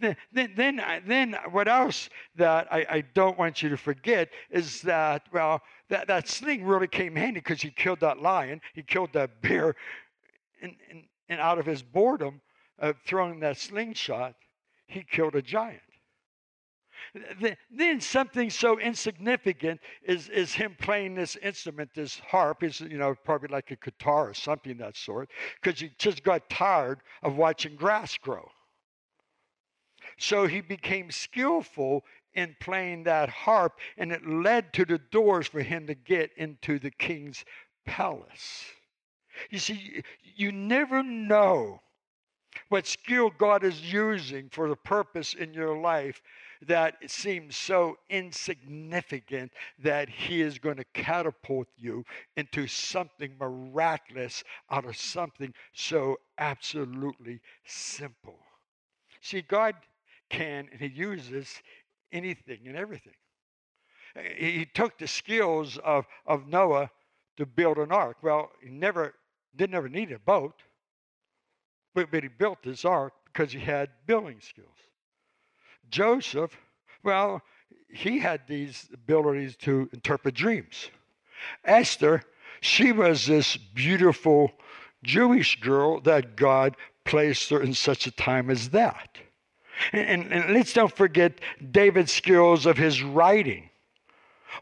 Then, 0.00 0.16
then, 0.32 0.52
then, 0.56 1.02
then 1.06 1.36
what 1.50 1.68
else 1.68 2.08
that 2.36 2.72
I, 2.72 2.86
I 2.88 3.00
don't 3.14 3.38
want 3.38 3.62
you 3.62 3.68
to 3.68 3.76
forget 3.76 4.30
is 4.50 4.82
that, 4.82 5.26
well, 5.32 5.62
that, 5.88 6.06
that 6.08 6.28
sling 6.28 6.64
really 6.64 6.88
came 6.88 7.16
handy 7.16 7.40
because 7.40 7.60
he 7.60 7.70
killed 7.70 8.00
that 8.00 8.20
lion, 8.20 8.60
he 8.74 8.82
killed 8.82 9.12
that 9.12 9.42
bear, 9.42 9.74
and, 10.62 10.74
and, 10.90 11.04
and 11.28 11.40
out 11.40 11.58
of 11.58 11.66
his 11.66 11.82
boredom 11.82 12.40
of 12.78 12.96
throwing 13.06 13.40
that 13.40 13.56
slingshot, 13.56 14.34
he 14.86 15.02
killed 15.02 15.34
a 15.34 15.42
giant. 15.42 15.82
Then 17.70 18.00
something 18.00 18.50
so 18.50 18.78
insignificant 18.78 19.80
is, 20.02 20.28
is 20.28 20.52
him 20.52 20.76
playing 20.78 21.14
this 21.14 21.36
instrument, 21.36 21.90
this 21.94 22.20
harp, 22.20 22.62
is 22.62 22.80
you 22.80 22.98
know 22.98 23.14
probably 23.24 23.48
like 23.48 23.70
a 23.70 23.76
guitar 23.76 24.28
or 24.28 24.34
something 24.34 24.76
that 24.78 24.96
sort, 24.96 25.30
because 25.60 25.80
he 25.80 25.90
just 25.98 26.22
got 26.22 26.48
tired 26.50 27.00
of 27.22 27.36
watching 27.36 27.74
grass 27.74 28.16
grow. 28.18 28.48
So 30.20 30.46
he 30.46 30.60
became 30.60 31.10
skillful 31.10 32.04
in 32.34 32.54
playing 32.60 33.04
that 33.04 33.30
harp, 33.30 33.80
and 33.96 34.12
it 34.12 34.26
led 34.26 34.70
to 34.74 34.84
the 34.84 34.98
doors 34.98 35.46
for 35.46 35.62
him 35.62 35.86
to 35.86 35.94
get 35.94 36.30
into 36.36 36.78
the 36.78 36.90
king's 36.90 37.42
palace. 37.86 38.64
You 39.48 39.58
see, 39.58 40.02
you 40.22 40.52
never 40.52 41.02
know 41.02 41.80
what 42.68 42.86
skill 42.86 43.30
God 43.30 43.64
is 43.64 43.92
using 43.92 44.50
for 44.50 44.68
the 44.68 44.76
purpose 44.76 45.32
in 45.32 45.54
your 45.54 45.78
life 45.78 46.20
that 46.66 46.96
seems 47.10 47.56
so 47.56 47.96
insignificant 48.10 49.52
that 49.78 50.10
He 50.10 50.42
is 50.42 50.58
going 50.58 50.76
to 50.76 50.84
catapult 50.92 51.68
you 51.78 52.04
into 52.36 52.66
something 52.66 53.32
miraculous 53.40 54.44
out 54.70 54.84
of 54.84 54.98
something 54.98 55.54
so 55.72 56.18
absolutely 56.36 57.40
simple. 57.64 58.38
See, 59.22 59.40
God 59.40 59.76
can 60.30 60.68
and 60.72 60.80
he 60.80 60.86
uses 60.86 61.48
anything 62.12 62.60
and 62.66 62.76
everything. 62.76 63.14
He 64.36 64.66
took 64.74 64.98
the 64.98 65.06
skills 65.06 65.78
of, 65.78 66.06
of 66.26 66.48
Noah 66.48 66.90
to 67.36 67.46
build 67.46 67.78
an 67.78 67.92
ark. 67.92 68.16
Well, 68.22 68.50
he 68.60 68.70
never 68.70 69.14
didn't 69.54 69.74
ever 69.74 69.88
need 69.88 70.12
a 70.12 70.18
boat, 70.18 70.62
but, 71.94 72.10
but 72.10 72.22
he 72.22 72.28
built 72.28 72.58
this 72.62 72.84
ark 72.84 73.12
because 73.26 73.52
he 73.52 73.60
had 73.60 73.90
building 74.06 74.40
skills. 74.40 74.68
Joseph, 75.90 76.56
well, 77.02 77.42
he 77.88 78.18
had 78.18 78.42
these 78.46 78.88
abilities 78.92 79.56
to 79.56 79.88
interpret 79.92 80.34
dreams. 80.34 80.90
Esther, 81.64 82.22
she 82.60 82.92
was 82.92 83.26
this 83.26 83.56
beautiful 83.56 84.52
Jewish 85.02 85.58
girl 85.60 86.00
that 86.02 86.36
God 86.36 86.76
placed 87.04 87.50
her 87.50 87.62
in 87.62 87.74
such 87.74 88.06
a 88.06 88.10
time 88.10 88.50
as 88.50 88.70
that. 88.70 89.18
And, 89.92 90.32
and, 90.32 90.54
let's 90.54 90.72
don't 90.72 90.94
forget 90.94 91.40
David's 91.70 92.12
skills 92.12 92.66
of 92.66 92.76
his 92.76 93.02
writing. 93.02 93.70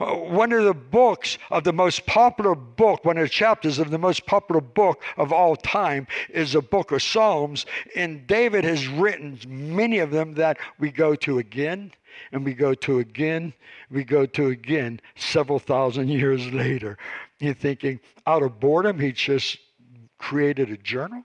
Uh, 0.00 0.14
one 0.14 0.52
of 0.52 0.64
the 0.64 0.74
books 0.74 1.38
of 1.50 1.64
the 1.64 1.72
most 1.72 2.06
popular 2.06 2.54
book, 2.54 3.04
one 3.04 3.16
of 3.16 3.22
the 3.22 3.28
chapters 3.28 3.78
of 3.78 3.90
the 3.90 3.98
most 3.98 4.26
popular 4.26 4.60
book 4.60 5.02
of 5.16 5.32
all 5.32 5.56
time 5.56 6.06
is 6.28 6.54
a 6.54 6.60
book 6.60 6.92
of 6.92 7.02
Psalms. 7.02 7.66
And 7.96 8.26
David 8.26 8.64
has 8.64 8.86
written 8.86 9.38
many 9.46 9.98
of 9.98 10.10
them 10.10 10.34
that 10.34 10.58
we 10.78 10.90
go 10.90 11.14
to 11.16 11.38
again 11.38 11.92
and 12.32 12.44
we 12.44 12.52
go 12.52 12.74
to 12.74 12.98
again, 12.98 13.54
we 13.90 14.04
go 14.04 14.26
to 14.26 14.48
again 14.48 15.00
several 15.16 15.58
thousand 15.58 16.08
years 16.20 16.52
later. 16.52 16.98
You're 17.38 17.54
thinking, 17.54 18.00
out 18.26 18.42
of 18.42 18.60
boredom, 18.60 18.98
he 18.98 19.12
just 19.12 19.58
created 20.18 20.70
a 20.70 20.76
journal? 20.76 21.24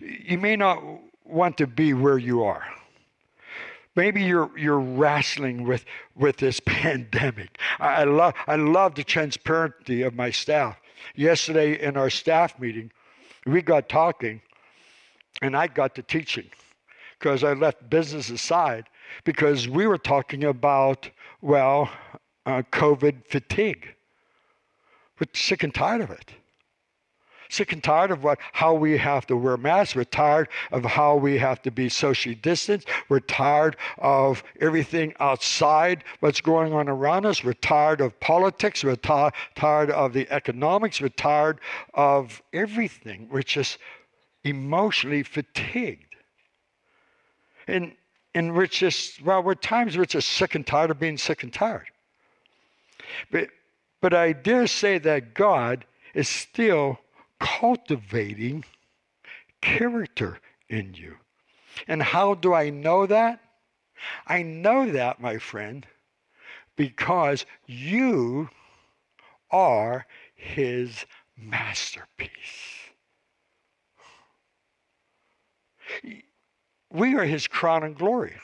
You 0.00 0.38
may 0.38 0.56
not 0.56 0.82
want 1.28 1.58
to 1.58 1.66
be 1.66 1.94
where 1.94 2.18
you 2.18 2.42
are. 2.44 2.64
Maybe 3.96 4.22
you're 4.22 4.50
you're 4.56 4.78
wrestling 4.80 5.64
with 5.64 5.84
with 6.14 6.36
this 6.36 6.60
pandemic. 6.66 7.58
I, 7.78 8.02
I 8.02 8.04
love 8.04 8.34
I 8.46 8.56
love 8.56 8.94
the 8.94 9.04
transparency 9.04 10.02
of 10.02 10.14
my 10.14 10.30
staff. 10.30 10.78
Yesterday 11.14 11.80
in 11.80 11.96
our 11.96 12.10
staff 12.10 12.58
meeting, 12.58 12.90
we 13.46 13.62
got 13.62 13.88
talking, 13.88 14.40
and 15.42 15.56
I 15.56 15.66
got 15.66 15.94
to 15.96 16.02
teaching 16.02 16.46
because 17.18 17.44
I 17.44 17.54
left 17.54 17.88
business 17.90 18.30
aside 18.30 18.84
because 19.24 19.68
we 19.68 19.86
were 19.86 19.98
talking 19.98 20.44
about 20.44 21.10
well, 21.40 21.90
uh, 22.46 22.62
COVID 22.72 23.26
fatigue. 23.26 23.94
We're 25.20 25.26
sick 25.34 25.62
and 25.64 25.74
tired 25.74 26.00
of 26.00 26.10
it 26.10 26.32
sick 27.48 27.72
and 27.72 27.82
tired 27.82 28.10
of 28.10 28.24
what 28.24 28.38
how 28.52 28.74
we 28.74 28.96
have 28.98 29.26
to 29.26 29.36
wear 29.36 29.56
masks. 29.56 29.96
We're 29.96 30.04
tired 30.04 30.48
of 30.72 30.84
how 30.84 31.16
we 31.16 31.38
have 31.38 31.62
to 31.62 31.70
be 31.70 31.88
socially 31.88 32.34
distanced. 32.34 32.88
We're 33.08 33.20
tired 33.20 33.76
of 33.98 34.42
everything 34.60 35.14
outside 35.20 36.04
what's 36.20 36.40
going 36.40 36.72
on 36.72 36.88
around 36.88 37.26
us. 37.26 37.42
We're 37.42 37.54
tired 37.54 38.00
of 38.00 38.18
politics. 38.20 38.84
We're 38.84 38.96
t- 38.96 39.30
tired 39.54 39.90
of 39.90 40.12
the 40.12 40.30
economics. 40.30 41.00
We're 41.00 41.08
tired 41.08 41.60
of 41.94 42.42
everything. 42.52 43.28
We're 43.30 43.42
just 43.42 43.78
emotionally 44.44 45.22
fatigued. 45.22 46.16
And 47.66 47.92
and 48.34 48.54
we're 48.54 48.66
just 48.66 49.22
well, 49.22 49.42
we're 49.42 49.54
times 49.54 49.96
we're 49.96 50.04
just 50.04 50.28
sick 50.28 50.54
and 50.54 50.66
tired 50.66 50.90
of 50.90 50.98
being 50.98 51.18
sick 51.18 51.42
and 51.42 51.52
tired. 51.52 51.86
But 53.30 53.48
but 54.00 54.14
I 54.14 54.32
dare 54.32 54.66
say 54.66 54.98
that 54.98 55.34
God 55.34 55.84
is 56.14 56.28
still 56.28 56.98
cultivating 57.40 58.64
character 59.60 60.40
in 60.68 60.94
you. 60.94 61.16
And 61.86 62.02
how 62.02 62.34
do 62.34 62.54
I 62.54 62.70
know 62.70 63.06
that? 63.06 63.40
I 64.26 64.42
know 64.42 64.90
that, 64.92 65.20
my 65.20 65.38
friend, 65.38 65.86
because 66.76 67.44
you 67.66 68.48
are 69.50 70.06
his 70.34 71.04
masterpiece. 71.36 72.30
We 76.90 77.14
are 77.16 77.24
his 77.24 77.46
crown 77.46 77.82
and 77.82 77.96
glory. 77.96 78.36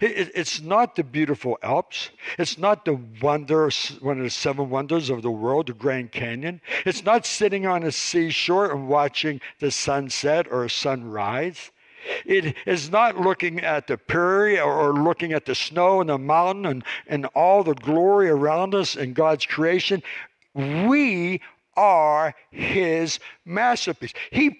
It, 0.00 0.30
it's 0.34 0.60
not 0.60 0.96
the 0.96 1.04
beautiful 1.04 1.58
Alps. 1.62 2.10
It's 2.38 2.58
not 2.58 2.84
the 2.84 3.00
wonder, 3.20 3.70
one 4.00 4.18
of 4.18 4.24
the 4.24 4.30
seven 4.30 4.70
wonders 4.70 5.10
of 5.10 5.22
the 5.22 5.30
world, 5.30 5.68
the 5.68 5.72
Grand 5.72 6.12
Canyon. 6.12 6.60
It's 6.84 7.04
not 7.04 7.26
sitting 7.26 7.66
on 7.66 7.82
a 7.82 7.92
seashore 7.92 8.70
and 8.70 8.88
watching 8.88 9.40
the 9.60 9.70
sunset 9.70 10.46
or 10.50 10.68
sunrise. 10.68 11.70
It 12.24 12.56
is 12.66 12.90
not 12.90 13.20
looking 13.20 13.60
at 13.60 13.86
the 13.86 13.98
prairie 13.98 14.60
or 14.60 14.92
looking 14.92 15.32
at 15.32 15.46
the 15.46 15.54
snow 15.54 16.00
and 16.00 16.08
the 16.08 16.18
mountain 16.18 16.66
and, 16.66 16.84
and 17.06 17.26
all 17.26 17.62
the 17.62 17.74
glory 17.74 18.30
around 18.30 18.74
us 18.74 18.96
in 18.96 19.12
God's 19.12 19.46
creation. 19.46 20.02
We 20.54 21.40
are 21.76 22.34
His 22.50 23.20
masterpiece. 23.44 24.14
He, 24.30 24.58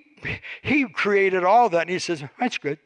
he 0.63 0.89
created 0.89 1.45
all 1.45 1.69
that, 1.71 1.83
and 1.83 1.91
He 1.91 1.99
says, 1.99 2.23
That's 2.39 2.59
good. 2.59 2.79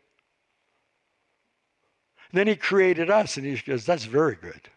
Then 2.33 2.47
he 2.47 2.57
created 2.57 3.11
us, 3.11 3.37
and 3.37 3.47
he 3.47 3.57
goes, 3.57 3.85
That's 3.85 4.05
very 4.05 4.37
good. 4.37 4.69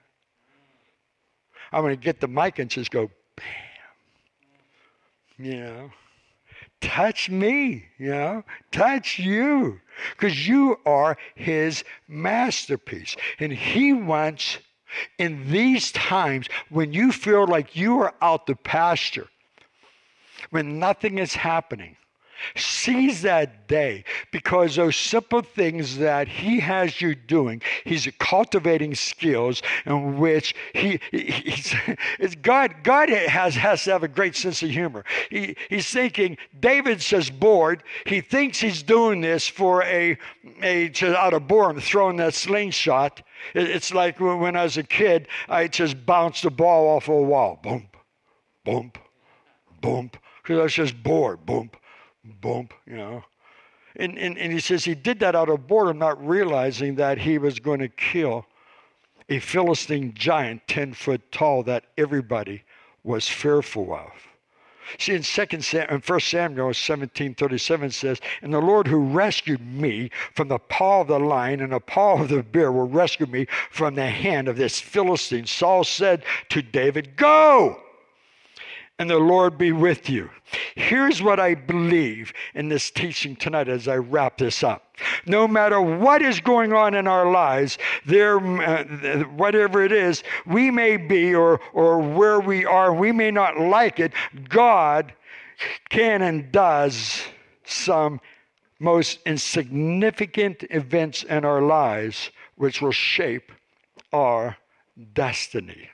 I'm 1.72 1.82
going 1.82 1.96
to 1.96 2.02
get 2.02 2.22
the 2.22 2.28
mic 2.28 2.60
and 2.60 2.70
just 2.70 2.90
go, 2.90 3.10
bam. 3.36 3.46
You 5.38 5.60
know, 5.60 5.92
touch 6.80 7.30
me, 7.30 7.86
you 7.98 8.12
know, 8.12 8.44
touch 8.72 9.20
you. 9.20 9.82
Because 10.12 10.48
you 10.48 10.80
are 10.86 11.18
his 11.36 11.84
masterpiece. 12.08 13.18
And 13.40 13.52
he 13.52 13.92
wants, 13.92 14.60
in 15.18 15.52
these 15.52 15.92
times, 15.92 16.48
when 16.70 16.94
you 16.94 17.12
feel 17.12 17.46
like 17.46 17.76
you 17.76 18.00
are 18.00 18.14
out 18.22 18.48
the 18.48 18.56
pasture, 18.56 19.28
when 20.52 20.80
nothing 20.80 21.18
is 21.18 21.34
happening, 21.36 21.98
Seize 22.56 23.22
that 23.24 23.68
day 23.68 24.04
because 24.32 24.76
those 24.76 24.96
simple 24.96 25.42
things 25.42 25.98
that 25.98 26.28
He 26.28 26.60
has 26.60 27.02
you 27.02 27.16
doing, 27.16 27.62
He's 27.84 28.08
cultivating 28.20 28.96
skills 28.96 29.62
in 29.86 30.18
which 30.18 30.56
He, 30.74 31.00
he's, 31.12 31.74
God, 32.42 32.76
God 32.84 33.10
has, 33.10 33.56
has 33.56 33.84
to 33.86 33.92
have 33.92 34.04
a 34.04 34.08
great 34.08 34.36
sense 34.36 34.62
of 34.64 34.70
humor. 34.70 35.04
He, 35.30 35.56
he's 35.70 35.90
thinking, 35.90 36.38
David's 36.60 37.06
just 37.06 37.40
bored. 37.40 37.84
He 38.06 38.22
thinks 38.22 38.60
he's 38.60 38.84
doing 38.84 39.22
this 39.22 39.48
for 39.48 39.84
a, 39.84 40.18
a 40.62 40.90
just 40.90 41.16
out 41.16 41.34
of 41.34 41.48
boredom, 41.48 41.82
throwing 41.82 42.18
that 42.18 42.34
slingshot. 42.34 43.22
It's 43.54 43.94
like 43.94 44.20
when 44.20 44.56
I 44.56 44.64
was 44.64 44.78
a 44.78 44.84
kid, 44.84 45.28
I 45.50 45.68
just 45.68 46.06
bounced 46.06 46.44
the 46.44 46.52
ball 46.52 46.88
off 46.96 47.08
a 47.08 47.14
wall. 47.14 47.60
Boom, 47.62 47.88
boom, 48.64 48.92
boom. 49.82 50.12
Because 50.42 50.60
I 50.60 50.64
was 50.64 50.74
just 50.74 51.02
bored. 51.04 51.46
Boom 51.46 51.70
bump, 52.42 52.74
you 52.86 52.98
know. 52.98 53.24
And, 53.96 54.18
and, 54.18 54.38
and 54.38 54.52
he 54.52 54.60
says 54.60 54.84
he 54.84 54.96
did 54.96 55.20
that 55.20 55.36
out 55.36 55.50
of 55.50 55.68
boredom, 55.68 56.00
not 56.00 56.26
realizing 56.26 56.96
that 56.96 57.18
he 57.18 57.38
was 57.38 57.60
going 57.60 57.80
to 57.80 57.88
kill 57.88 58.46
a 59.30 59.40
Philistine 59.40 60.14
giant 60.14 60.68
10 60.68 60.94
foot 60.94 61.32
tall 61.32 61.64
that 61.64 61.86
everybody 61.98 62.64
was 63.04 63.28
fearful 63.28 63.94
of. 63.94 64.12
See, 65.00 65.14
in 65.14 65.24
Second 65.24 65.66
Sam, 65.66 65.88
in 65.90 66.00
1 66.00 66.20
Samuel 66.20 66.72
17:37 66.72 67.92
says, 67.92 68.22
"And 68.44 68.54
the 68.54 68.62
Lord 68.62 68.88
who 68.88 69.00
rescued 69.00 69.62
me 69.62 70.12
from 70.34 70.48
the 70.48 70.60
paw 70.60 71.02
of 71.02 71.08
the 71.08 71.20
lion 71.20 71.60
and 71.60 71.72
the 71.72 71.80
paw 71.80 72.22
of 72.22 72.30
the 72.30 72.44
bear 72.44 72.72
will 72.72 72.88
rescue 72.88 73.26
me 73.26 73.48
from 73.72 73.96
the 73.96 74.10
hand 74.10 74.48
of 74.48 74.58
this 74.58 74.80
Philistine." 74.80 75.48
Saul 75.48 75.84
said 75.84 76.24
to 76.50 76.62
David, 76.62 77.16
"Go, 77.16 77.82
and 78.98 79.10
the 79.10 79.18
Lord 79.18 79.58
be 79.58 79.72
with 79.72 80.10
you. 80.10 80.30
Here's 80.76 81.22
what 81.22 81.40
I 81.40 81.56
believe 81.56 82.32
in 82.54 82.70
this 82.70 82.90
teaching 82.90 83.36
tonight 83.36 83.68
as 83.68 83.88
I 83.88 83.98
wrap 83.98 84.38
this 84.38 84.64
up. 84.64 84.96
No 85.26 85.48
matter 85.48 85.82
what 85.82 86.22
is 86.22 86.40
going 86.40 86.72
on 86.72 86.94
in 86.94 87.08
our 87.08 87.30
lives, 87.30 87.78
there, 88.06 88.38
uh, 88.38 89.24
whatever 89.36 89.84
it 89.84 89.92
is, 89.92 90.24
we 90.46 90.72
may 90.72 90.96
be 90.96 91.36
or, 91.36 91.60
or 91.74 92.00
where 92.00 92.40
we 92.40 92.66
are, 92.66 92.94
we 92.94 93.12
may 93.12 93.32
not 93.32 93.60
like 93.60 94.00
it. 94.00 94.14
God 94.48 95.14
can 95.90 96.22
and 96.22 96.52
does 96.52 97.24
some 97.66 98.22
most 98.80 99.20
insignificant 99.26 100.64
events 100.70 101.24
in 101.24 101.44
our 101.44 101.62
lives 101.62 102.32
which 102.56 102.82
will 102.82 102.92
shape 102.92 103.52
our 104.14 104.58
destiny. 105.14 105.90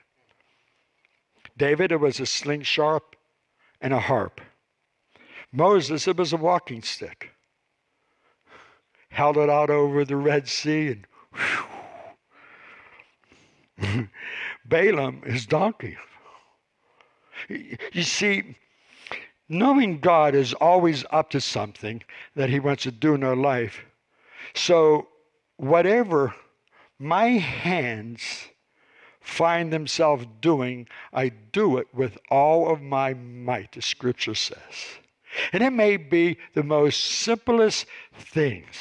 David, 1.58 1.92
it 1.92 2.00
was 2.00 2.20
a 2.20 2.26
slingshot 2.26 3.16
and 3.80 3.94
a 3.94 4.00
harp. 4.00 4.42
Moses, 5.52 6.08
it 6.08 6.18
was 6.18 6.34
a 6.34 6.38
walking 6.38 6.82
stick. 6.82 7.32
Held 9.10 9.38
it 9.38 9.50
out 9.50 9.70
over 9.70 10.06
the 10.06 10.16
Red 10.16 10.48
Sea 10.48 10.96
and 13.78 14.10
Balaam, 14.66 15.22
his 15.24 15.46
donkey. 15.46 15.98
You 17.50 18.04
see, 18.04 18.56
knowing 19.50 20.00
God 20.00 20.36
is 20.36 20.54
always 20.54 21.04
up 21.12 21.30
to 21.32 21.42
something 21.42 22.02
that 22.36 22.50
He 22.50 22.60
wants 22.60 22.84
to 22.84 22.92
do 22.92 23.14
in 23.14 23.24
our 23.24 23.36
life. 23.36 23.84
So, 24.54 25.08
whatever 25.58 26.34
my 27.00 27.30
hands 27.30 28.48
find 29.22 29.72
themselves 29.72 30.26
doing, 30.42 30.88
I 31.14 31.30
do 31.30 31.78
it 31.78 31.88
with 31.94 32.18
all 32.30 32.72
of 32.72 32.82
my 32.82 33.14
might, 33.14 33.72
the 33.72 33.82
scripture 33.82 34.36
says. 34.36 34.58
And 35.54 35.64
it 35.64 35.72
may 35.72 35.96
be 35.98 36.38
the 36.54 36.64
most 36.64 37.04
simplest 37.04 37.86
things, 38.14 38.76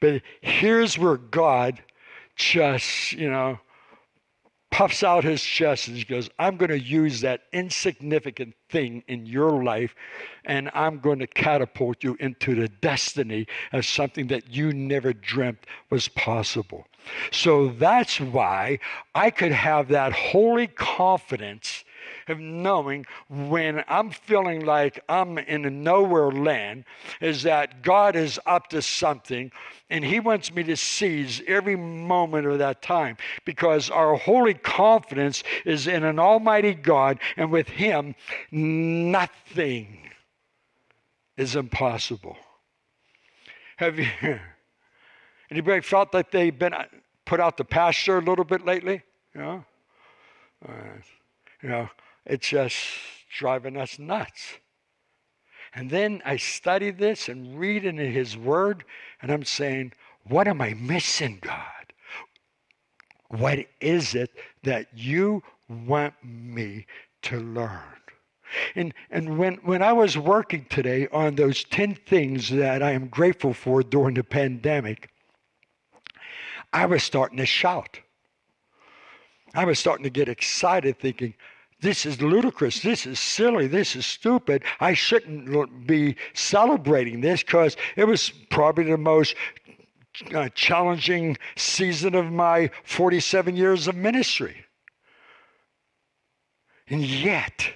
but 0.00 0.22
here's 0.40 0.98
where 0.98 1.16
God 1.16 1.80
just, 2.34 3.12
you 3.12 3.30
know, 3.30 3.60
puffs 4.74 5.04
out 5.04 5.22
his 5.22 5.40
chest 5.40 5.86
and 5.86 5.96
he 5.96 6.02
goes, 6.02 6.28
I'm 6.36 6.56
going 6.56 6.70
to 6.70 6.80
use 6.80 7.20
that 7.20 7.42
insignificant 7.52 8.54
thing 8.70 9.04
in 9.06 9.24
your 9.24 9.62
life 9.62 9.94
and 10.44 10.68
I'm 10.74 10.98
going 10.98 11.20
to 11.20 11.28
catapult 11.28 12.02
you 12.02 12.16
into 12.18 12.56
the 12.56 12.66
destiny 12.66 13.46
of 13.72 13.86
something 13.86 14.26
that 14.28 14.52
you 14.52 14.72
never 14.72 15.12
dreamt 15.12 15.64
was 15.90 16.08
possible. 16.08 16.88
So 17.30 17.68
that's 17.68 18.20
why 18.20 18.78
I 19.14 19.30
could 19.30 19.52
have 19.52 19.88
that 19.88 20.12
holy 20.12 20.66
confidence 20.66 21.84
of 22.28 22.38
knowing 22.38 23.04
when 23.28 23.84
I'm 23.88 24.10
feeling 24.10 24.64
like 24.64 25.02
I'm 25.08 25.38
in 25.38 25.64
a 25.64 25.70
nowhere 25.70 26.30
land 26.30 26.84
is 27.20 27.42
that 27.42 27.82
God 27.82 28.16
is 28.16 28.40
up 28.46 28.68
to 28.68 28.82
something 28.82 29.50
and 29.90 30.04
He 30.04 30.20
wants 30.20 30.54
me 30.54 30.62
to 30.64 30.76
seize 30.76 31.42
every 31.46 31.76
moment 31.76 32.46
of 32.46 32.58
that 32.58 32.82
time 32.82 33.16
because 33.44 33.90
our 33.90 34.16
holy 34.16 34.54
confidence 34.54 35.42
is 35.64 35.86
in 35.86 36.04
an 36.04 36.18
Almighty 36.18 36.74
God 36.74 37.18
and 37.36 37.50
with 37.50 37.68
Him, 37.68 38.14
nothing 38.50 39.98
is 41.36 41.56
impossible. 41.56 42.36
Have 43.76 43.98
you? 43.98 44.08
Anybody 45.50 45.80
felt 45.80 46.12
that 46.12 46.30
they've 46.30 46.58
been 46.58 46.74
put 47.24 47.40
out 47.40 47.56
the 47.56 47.64
pasture 47.64 48.18
a 48.18 48.22
little 48.22 48.44
bit 48.44 48.64
lately? 48.64 49.02
You 49.34 49.40
know, 49.40 49.64
uh, 50.66 50.72
you 51.62 51.68
know, 51.68 51.88
it's 52.24 52.48
just 52.48 52.76
driving 53.36 53.76
us 53.76 53.98
nuts. 53.98 54.54
And 55.74 55.90
then 55.90 56.22
I 56.24 56.36
study 56.36 56.90
this 56.90 57.28
and 57.28 57.58
read 57.58 57.84
in 57.84 57.98
His 57.98 58.36
Word, 58.36 58.84
and 59.20 59.32
I'm 59.32 59.44
saying, 59.44 59.92
what 60.28 60.46
am 60.46 60.60
I 60.60 60.74
missing, 60.74 61.38
God? 61.42 61.64
What 63.28 63.66
is 63.80 64.14
it 64.14 64.30
that 64.62 64.86
you 64.94 65.42
want 65.68 66.14
me 66.22 66.86
to 67.22 67.40
learn? 67.40 67.80
And, 68.76 68.94
and 69.10 69.36
when, 69.36 69.54
when 69.56 69.82
I 69.82 69.92
was 69.92 70.16
working 70.16 70.66
today 70.70 71.08
on 71.08 71.34
those 71.34 71.64
10 71.64 71.96
things 72.06 72.48
that 72.50 72.82
I 72.82 72.92
am 72.92 73.08
grateful 73.08 73.52
for 73.52 73.82
during 73.82 74.14
the 74.14 74.22
pandemic, 74.22 75.10
I 76.74 76.86
was 76.86 77.04
starting 77.04 77.38
to 77.38 77.46
shout. 77.46 78.00
I 79.54 79.64
was 79.64 79.78
starting 79.78 80.02
to 80.02 80.10
get 80.10 80.28
excited, 80.28 80.98
thinking, 80.98 81.34
this 81.80 82.04
is 82.04 82.20
ludicrous. 82.20 82.80
This 82.80 83.06
is 83.06 83.20
silly. 83.20 83.68
This 83.68 83.94
is 83.94 84.04
stupid. 84.04 84.64
I 84.80 84.94
shouldn't 84.94 85.86
be 85.86 86.16
celebrating 86.32 87.20
this 87.20 87.44
because 87.44 87.76
it 87.94 88.04
was 88.04 88.30
probably 88.50 88.84
the 88.84 88.98
most 88.98 89.36
uh, 90.34 90.48
challenging 90.54 91.36
season 91.56 92.16
of 92.16 92.32
my 92.32 92.70
47 92.82 93.54
years 93.54 93.86
of 93.86 93.94
ministry. 93.94 94.64
And 96.88 97.04
yet, 97.04 97.70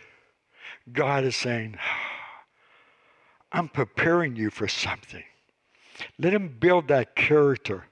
God 0.93 1.23
is 1.23 1.37
saying, 1.37 1.79
I'm 3.53 3.69
preparing 3.69 4.35
you 4.35 4.51
for 4.51 4.67
something. 4.67 5.25
Let 6.19 6.35
Him 6.35 6.49
build 6.59 6.89
that 6.89 7.15
character. 7.15 7.85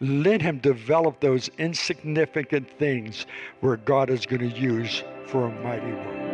Let 0.00 0.42
Him 0.42 0.58
develop 0.58 1.20
those 1.20 1.50
insignificant 1.58 2.70
things 2.78 3.26
where 3.60 3.76
God 3.76 4.10
is 4.10 4.26
going 4.26 4.48
to 4.50 4.58
use 4.58 5.02
for 5.26 5.46
a 5.46 5.62
mighty 5.62 5.92
work. 5.92 6.27